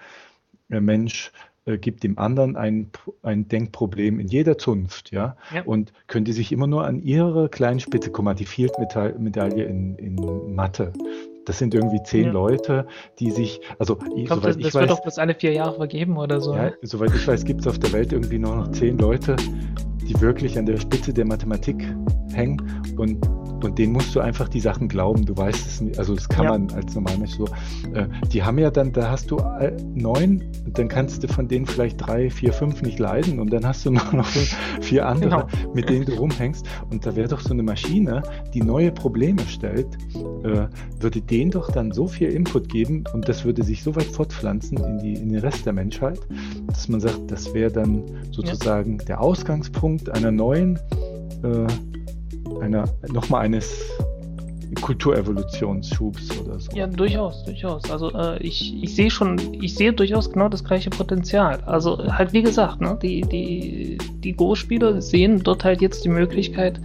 äh, 0.70 0.80
Mensch 0.80 1.32
äh, 1.66 1.80
gibt 1.80 2.04
dem 2.04 2.20
anderen 2.20 2.56
ein, 2.56 2.92
ein 3.24 3.48
Denkproblem 3.48 4.20
in 4.20 4.28
jeder 4.28 4.60
Zunft, 4.60 5.12
ja? 5.12 5.36
Ja. 5.54 5.64
Und 5.64 5.92
können 6.06 6.26
die 6.26 6.34
sich 6.34 6.52
immer 6.52 6.68
nur 6.68 6.86
an 6.86 7.02
ihre 7.02 7.50
kleinen 7.50 7.80
Spitze, 7.80 8.12
guck 8.12 8.24
mal, 8.26 8.36
die 8.36 8.46
Field-Medaille 8.46 9.64
in, 9.64 9.96
in 9.96 10.54
Mathe. 10.54 10.94
Das 11.48 11.58
sind 11.60 11.74
irgendwie 11.74 12.02
zehn 12.04 12.26
Ja. 12.26 12.32
Leute, 12.32 12.88
die 13.20 13.32
sich, 13.32 13.62
also 13.80 13.98
Ich 14.16 14.26
glaube, 14.26 14.42
das, 14.44 14.58
ich 14.58 14.64
das 14.64 14.74
wird 14.76 14.84
weiß, 14.84 14.90
doch 14.90 15.02
bloß 15.02 15.18
alle 15.18 15.34
vier 15.34 15.54
Jahre 15.54 15.76
vergeben 15.76 16.18
oder 16.18 16.40
so. 16.42 16.54
ja, 16.56 16.66
ne? 16.66 16.74
soweit 16.84 17.14
ich 17.16 17.28
weiß, 17.28 17.44
gibt 17.46 17.62
es 17.62 17.68
auf 17.68 17.80
der 17.80 17.92
Welt 17.94 18.14
irgendwie 18.14 18.38
nur 18.40 18.56
noch 18.56 18.72
zehn 18.72 18.98
Leute, 19.00 19.36
die 20.08 20.20
wirklich 20.22 20.58
an 20.58 20.66
der 20.66 20.78
Spitze 20.78 21.14
der 21.14 21.26
Mathematik 21.26 21.82
hängen 22.34 22.62
und, 22.98 23.18
und 23.64 23.78
denen 23.80 23.94
musst 23.94 24.14
du 24.16 24.20
einfach 24.20 24.50
die 24.50 24.60
Sachen 24.60 24.88
glauben. 24.88 25.26
Du 25.26 25.36
weißt 25.36 25.66
es 25.68 25.82
nicht, 25.82 25.98
also 26.00 26.14
das 26.16 26.28
kann 26.30 26.46
Ja. 26.46 26.52
man 26.52 26.72
als 26.72 26.94
Normalmensch 26.96 27.32
so. 27.36 27.46
Äh, 27.94 28.08
die 28.32 28.44
haben 28.44 28.58
ja 28.60 28.70
dann, 28.72 28.92
da 28.92 29.10
hast 29.12 29.32
du 29.32 29.38
all- 29.38 29.76
neun 29.94 30.44
und 30.66 30.78
dann 30.78 30.88
kannst 30.88 31.24
du 31.24 31.28
von 31.28 31.48
denen 31.48 31.66
vielleicht 31.66 32.06
drei, 32.06 32.30
vier, 32.30 32.54
fünf 32.54 32.82
nicht 32.82 33.00
leiden 33.00 33.40
und 33.40 33.52
dann 33.52 33.66
hast 33.66 33.86
du 33.86 33.92
nur 33.92 34.14
noch 34.14 34.28
vier 34.82 35.08
andere, 35.08 35.48
mit 35.74 35.90
denen 35.90 36.06
du 36.06 36.14
rumhängst. 36.14 36.66
Und 36.92 37.06
da 37.06 37.16
wäre 37.16 37.28
doch 37.28 37.40
so 37.42 37.54
eine 37.54 37.64
Maschine, 37.64 38.22
die 38.54 38.62
neue 38.62 38.92
Probleme 38.92 39.42
stellt, 39.48 39.88
äh, 40.44 40.68
würde 41.00 41.22
denen 41.22 41.52
doch 41.52 41.72
dann 41.72 41.92
so 41.92 42.08
viel 42.08 42.30
Input 42.30 42.70
geben 42.70 43.04
und 43.14 43.28
das 43.30 43.46
würde 43.46 43.64
sich 43.64 43.84
so 43.84 43.96
weit 43.96 44.06
fortpflanzen 44.06 44.78
in, 44.78 45.00
die, 45.00 45.14
in 45.14 45.30
den 45.30 45.40
Rest 45.40 45.66
der 45.66 45.74
Menschheit, 45.74 46.20
dass 46.68 46.88
man 46.88 47.00
sagt, 47.00 47.32
das 47.32 47.54
wäre 47.54 47.72
dann 47.72 48.04
sozusagen 48.32 48.98
der 49.08 49.22
Ausgangspunkt 49.22 50.10
einer 50.10 50.32
neuen, 50.32 50.78
äh, 51.44 51.68
einer 52.62 52.86
nochmal 53.12 53.46
eines 53.46 53.86
Kulturevolutionsschubs 54.82 56.40
oder 56.42 56.60
so. 56.60 56.72
Ja, 56.76 56.88
durchaus, 56.88 57.44
durchaus. 57.46 57.90
Also 57.90 58.12
äh, 58.14 58.38
ich, 58.40 58.84
ich 58.84 58.96
sehe 58.96 59.10
schon, 59.10 59.38
ich 59.54 59.76
sehe 59.76 59.94
durchaus 59.94 60.32
genau 60.32 60.50
das 60.50 60.64
gleiche 60.64 60.90
Potenzial. 60.90 61.60
Also 61.66 61.98
halt 62.12 62.34
wie 62.34 62.42
gesagt, 62.42 62.82
ne, 62.82 62.98
die, 63.02 63.22
die, 63.22 63.98
die 64.24 64.34
Go-Spieler 64.34 65.02
sehen 65.02 65.42
dort 65.44 65.64
halt 65.64 65.82
jetzt 65.82 66.04
die 66.04 66.10
Möglichkeit, 66.10 66.80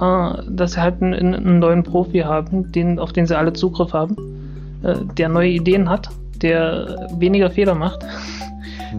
äh, 0.00 0.32
dass 0.48 0.72
sie 0.72 0.80
halt 0.80 1.02
einen, 1.02 1.34
einen 1.34 1.58
neuen 1.58 1.82
Profi 1.82 2.20
haben, 2.20 2.70
den, 2.72 2.98
auf 2.98 3.12
den 3.12 3.26
sie 3.26 3.36
alle 3.36 3.52
Zugriff 3.52 3.92
haben, 3.92 4.16
äh, 4.82 4.96
der 5.16 5.28
neue 5.28 5.50
Ideen 5.50 5.88
hat, 5.88 6.08
der 6.42 7.08
weniger 7.18 7.50
Fehler 7.50 7.74
macht. 7.74 8.04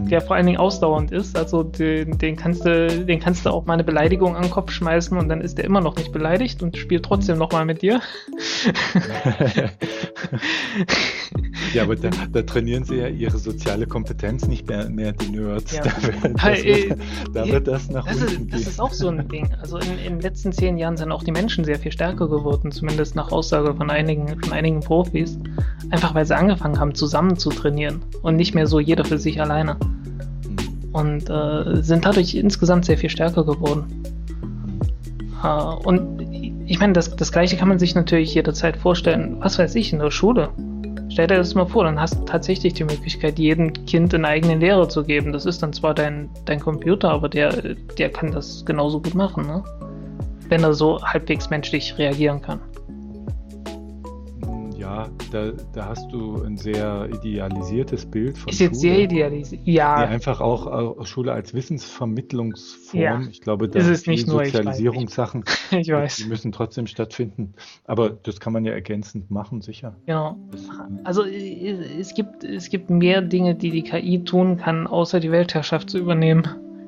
Der 0.04 0.20
vor 0.20 0.36
allen 0.36 0.46
Dingen 0.46 0.58
ausdauernd 0.58 1.10
ist. 1.12 1.36
Also 1.36 1.62
den, 1.62 2.18
den 2.18 2.36
kannst 2.36 2.64
du, 2.64 3.04
den 3.04 3.20
kannst 3.20 3.46
du 3.46 3.50
auch 3.50 3.66
mal 3.66 3.74
eine 3.74 3.84
Beleidigung 3.84 4.36
an 4.36 4.42
den 4.42 4.50
Kopf 4.50 4.70
schmeißen 4.70 5.16
und 5.16 5.28
dann 5.28 5.40
ist 5.40 5.58
der 5.58 5.64
immer 5.64 5.80
noch 5.80 5.96
nicht 5.96 6.12
beleidigt 6.12 6.62
und 6.62 6.76
spielt 6.76 7.04
trotzdem 7.04 7.38
nochmal 7.38 7.64
mit 7.64 7.82
dir. 7.82 8.00
ja, 11.74 11.82
aber 11.82 11.96
da, 11.96 12.10
da 12.32 12.42
trainieren 12.42 12.84
sie 12.84 12.96
ja 12.96 13.08
ihre 13.08 13.38
soziale 13.38 13.86
Kompetenz 13.86 14.46
nicht 14.46 14.68
mehr, 14.68 14.88
mehr 14.88 15.12
die 15.12 15.30
Nerds. 15.30 15.76
Ja. 15.76 15.82
Da, 15.82 16.02
wird, 16.02 16.42
das, 16.42 16.58
äh, 16.64 16.96
da 17.32 17.46
wird 17.46 17.66
das 17.68 17.90
nach 17.90 18.06
Das 18.06 18.22
unten 18.22 18.44
ist, 18.48 18.52
das 18.52 18.72
ist 18.72 18.80
auch 18.80 18.92
so 18.92 19.08
ein 19.08 19.26
Ding. 19.28 19.52
Also 19.60 19.78
in, 19.78 19.98
in 19.98 20.12
den 20.14 20.20
letzten 20.20 20.52
zehn 20.52 20.78
Jahren 20.78 20.96
sind 20.96 21.12
auch 21.12 21.22
die 21.22 21.32
Menschen 21.32 21.64
sehr 21.64 21.78
viel 21.78 21.92
stärker 21.92 22.28
geworden, 22.28 22.70
zumindest 22.70 23.16
nach 23.16 23.32
Aussage 23.32 23.74
von 23.74 23.90
einigen, 23.90 24.40
von 24.42 24.52
einigen 24.52 24.80
Profis. 24.80 25.38
Einfach 25.90 26.14
weil 26.14 26.26
sie 26.26 26.36
angefangen 26.36 26.78
haben, 26.78 26.94
zusammen 26.94 27.36
zu 27.36 27.50
trainieren 27.50 28.02
und 28.22 28.36
nicht 28.36 28.54
mehr 28.54 28.66
so 28.66 28.80
jeder 28.80 29.04
für 29.04 29.18
sich 29.18 29.40
alleine. 29.40 29.76
Und 30.96 31.28
äh, 31.28 31.82
sind 31.82 32.06
dadurch 32.06 32.34
insgesamt 32.34 32.86
sehr 32.86 32.96
viel 32.96 33.10
stärker 33.10 33.44
geworden. 33.44 33.84
Äh, 35.44 35.46
und 35.86 36.22
ich 36.66 36.78
meine, 36.78 36.94
das, 36.94 37.14
das 37.14 37.32
gleiche 37.32 37.58
kann 37.58 37.68
man 37.68 37.78
sich 37.78 37.94
natürlich 37.94 38.34
jederzeit 38.34 38.78
vorstellen, 38.78 39.36
was 39.40 39.58
weiß 39.58 39.74
ich, 39.74 39.92
in 39.92 39.98
der 39.98 40.10
Schule. 40.10 40.48
Stell 41.10 41.26
dir 41.26 41.36
das 41.36 41.54
mal 41.54 41.66
vor, 41.66 41.84
dann 41.84 42.00
hast 42.00 42.14
du 42.14 42.24
tatsächlich 42.24 42.72
die 42.72 42.84
Möglichkeit, 42.84 43.38
jedem 43.38 43.74
Kind 43.84 44.14
eine 44.14 44.26
eigene 44.26 44.56
Lehre 44.56 44.88
zu 44.88 45.04
geben. 45.04 45.34
Das 45.34 45.44
ist 45.44 45.62
dann 45.62 45.74
zwar 45.74 45.92
dein, 45.92 46.30
dein 46.46 46.60
Computer, 46.60 47.10
aber 47.10 47.28
der, 47.28 47.74
der 47.98 48.08
kann 48.08 48.32
das 48.32 48.64
genauso 48.64 48.98
gut 49.00 49.14
machen, 49.14 49.46
ne? 49.46 49.62
Wenn 50.48 50.62
er 50.62 50.72
so 50.72 51.02
halbwegs 51.02 51.50
menschlich 51.50 51.98
reagieren 51.98 52.40
kann. 52.40 52.60
Ja, 54.86 55.08
da, 55.32 55.50
da 55.72 55.86
hast 55.86 56.12
du 56.12 56.42
ein 56.44 56.56
sehr 56.56 57.08
idealisiertes 57.12 58.06
Bild 58.06 58.38
von 58.38 58.52
Ist 58.52 58.60
jetzt 58.60 58.80
Schule. 58.80 58.94
sehr 58.94 58.98
idealisiert. 59.04 59.62
Nee, 59.66 59.72
Ja, 59.74 59.94
einfach 59.96 60.40
auch, 60.40 60.66
auch 60.68 61.04
Schule 61.06 61.32
als 61.32 61.54
Wissensvermittlungsform. 61.54 63.00
Ja. 63.02 63.20
Ich 63.30 63.40
glaube, 63.40 63.68
da 63.68 63.80
Ist 63.80 64.04
viel 64.04 64.14
nicht 64.14 64.28
nur, 64.28 64.42
ich 64.42 64.48
weiß. 64.48 64.58
Sozialisierungssachen, 64.58 65.44
ich 65.72 65.86
die 65.86 65.92
weiß. 65.92 66.26
müssen 66.28 66.52
trotzdem 66.52 66.86
stattfinden. 66.86 67.54
Aber 67.84 68.10
das 68.10 68.38
kann 68.38 68.52
man 68.52 68.64
ja 68.64 68.72
ergänzend 68.72 69.30
machen, 69.30 69.60
sicher. 69.60 69.96
Genau. 70.06 70.36
Das, 70.52 70.68
Also 71.04 71.24
äh, 71.24 71.98
es 71.98 72.14
gibt, 72.14 72.44
es 72.44 72.70
gibt 72.70 72.88
mehr 72.88 73.22
Dinge, 73.22 73.54
die 73.56 73.70
die 73.70 73.82
KI 73.82 74.22
tun 74.24 74.56
kann, 74.56 74.86
außer 74.86 75.18
die 75.20 75.32
Weltherrschaft 75.32 75.90
zu 75.90 75.98
übernehmen. 75.98 76.46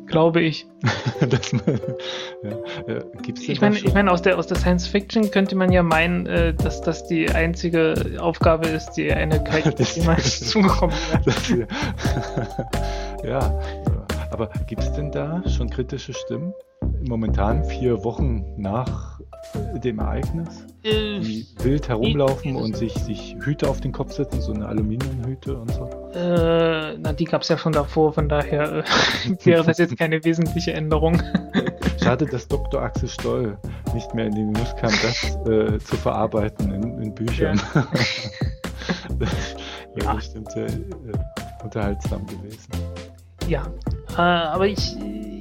Glaube 0.09 0.40
ich. 0.40 0.66
das, 1.21 1.53
ja, 1.53 2.51
äh, 2.87 3.05
gibt's 3.23 3.42
denn 3.42 3.53
Ich 3.53 3.61
meine, 3.61 3.77
ich 3.77 3.94
meine, 3.94 4.11
aus 4.11 4.23
der, 4.23 4.38
aus 4.38 4.47
der 4.47 4.57
Science 4.57 4.87
Fiction 4.87 5.31
könnte 5.31 5.55
man 5.55 5.71
ja 5.71 5.83
meinen, 5.83 6.27
äh, 6.27 6.55
dass 6.55 6.81
das 6.81 7.07
die 7.07 7.31
einzige 7.31 8.16
Aufgabe 8.18 8.68
ist, 8.68 8.92
die 8.92 9.12
eine 9.12 9.42
KI 9.42 9.71
jemals 9.94 10.49
zukommt. 10.49 10.94
Ja, 13.25 13.61
aber 14.31 14.51
gibt 14.66 14.83
es 14.83 14.92
denn 14.92 15.11
da 15.11 15.42
schon 15.49 15.68
kritische 15.71 16.12
Stimmen? 16.12 16.55
Momentan 17.09 17.64
vier 17.64 18.05
Wochen 18.05 18.44
nach 18.57 19.18
äh, 19.21 19.25
dem 19.83 19.99
Ereignis, 19.99 20.67
Äh, 20.83 21.21
die 21.21 21.47
wild 21.63 21.89
herumlaufen 21.89 22.57
und 22.57 22.77
sich, 22.77 22.95
sich 22.95 23.37
Hüte 23.41 23.69
auf 23.69 23.81
den 23.81 23.93
Kopf 23.93 24.13
setzen, 24.13 24.41
so 24.41 24.53
eine 24.53 24.67
Aluminiumhüte 24.67 25.57
und 25.57 25.71
so. 25.73 25.89
äh, 26.15 26.97
na, 26.99 27.13
die 27.13 27.25
gab 27.25 27.43
es 27.43 27.49
ja 27.49 27.59
schon 27.59 27.73
davor, 27.73 28.13
von 28.13 28.29
daher 28.29 28.79
äh, 28.79 28.85
wäre 29.45 29.65
das 29.65 29.79
jetzt 29.79 29.97
keine 29.99 30.23
wesentliche 30.25 30.73
Änderung. 30.73 31.21
Schade, 32.03 32.27
dass 32.27 32.47
Dr. 32.49 32.81
Axel 32.83 33.09
Stoll 33.09 33.59
nicht 33.95 34.15
mehr 34.15 34.27
in 34.27 34.35
den 34.35 34.53
Genuss 34.55 34.75
kam, 34.77 34.91
das 35.03 35.85
zu 35.85 35.97
verarbeiten 35.97 36.73
in, 36.73 37.03
in 37.03 37.15
Büchern. 37.15 37.61
das 39.19 39.57
wäre 39.95 40.05
Ja. 40.07 40.15
bestimmt 40.15 40.51
sehr 40.53 40.67
äh, 40.67 41.63
unterhaltsam 41.65 42.25
gewesen. 42.27 42.71
Ja, 43.49 43.67
äh, 44.17 44.21
aber 44.21 44.67
ich, 44.67 44.97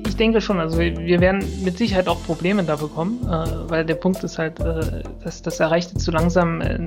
ich 0.07 0.15
denke 0.15 0.41
schon, 0.41 0.59
also 0.59 0.79
wir, 0.79 1.21
werden 1.21 1.43
mit 1.63 1.77
Sicherheit 1.77 2.07
auch 2.07 2.21
Probleme 2.23 2.63
da 2.63 2.75
bekommen, 2.75 3.19
äh, 3.23 3.69
weil 3.69 3.85
der 3.85 3.95
Punkt 3.95 4.23
ist 4.23 4.37
halt, 4.37 4.59
äh, 4.59 5.03
dass 5.23 5.41
das 5.41 5.59
erreicht 5.59 5.91
jetzt 5.93 6.03
so 6.03 6.11
langsam 6.11 6.61
äh, 6.61 6.79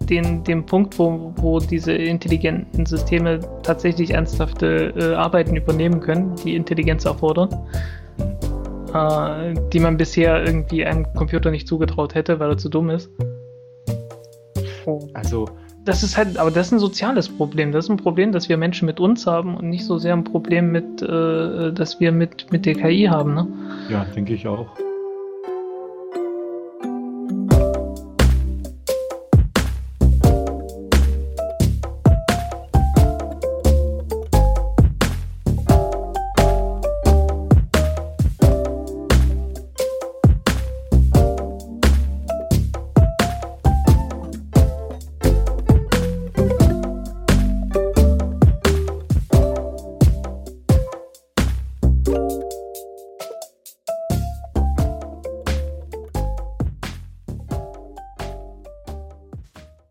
den, 0.00 0.44
den 0.44 0.64
Punkt, 0.64 0.98
wo, 0.98 1.32
wo 1.36 1.58
diese 1.58 1.92
intelligenten 1.92 2.86
Systeme 2.86 3.40
tatsächlich 3.62 4.10
ernsthafte 4.10 4.92
äh, 4.96 5.14
Arbeiten 5.14 5.56
übernehmen 5.56 6.00
können, 6.00 6.34
die 6.44 6.54
Intelligenz 6.54 7.04
erfordern, 7.04 7.50
äh, 8.94 9.54
die 9.72 9.80
man 9.80 9.96
bisher 9.96 10.44
irgendwie 10.44 10.84
einem 10.84 11.12
Computer 11.14 11.50
nicht 11.50 11.66
zugetraut 11.66 12.14
hätte, 12.14 12.38
weil 12.38 12.50
er 12.50 12.58
zu 12.58 12.68
dumm 12.68 12.90
ist. 12.90 13.10
Also 15.14 15.46
das 15.86 16.02
ist 16.02 16.16
halt, 16.16 16.36
aber 16.36 16.50
das 16.50 16.66
ist 16.66 16.72
ein 16.72 16.78
soziales 16.78 17.28
Problem. 17.28 17.72
Das 17.72 17.86
ist 17.86 17.90
ein 17.90 17.96
Problem, 17.96 18.32
das 18.32 18.48
wir 18.48 18.56
Menschen 18.56 18.86
mit 18.86 19.00
uns 19.00 19.26
haben 19.26 19.56
und 19.56 19.70
nicht 19.70 19.84
so 19.84 19.98
sehr 19.98 20.14
ein 20.14 20.24
Problem 20.24 20.72
mit, 20.72 21.00
äh, 21.00 21.72
das 21.72 22.00
wir 22.00 22.12
mit, 22.12 22.52
mit 22.52 22.66
der 22.66 22.74
KI 22.74 23.04
haben. 23.04 23.34
Ne? 23.34 23.46
Ja, 23.88 24.04
denke 24.04 24.34
ich 24.34 24.46
auch. 24.46 24.68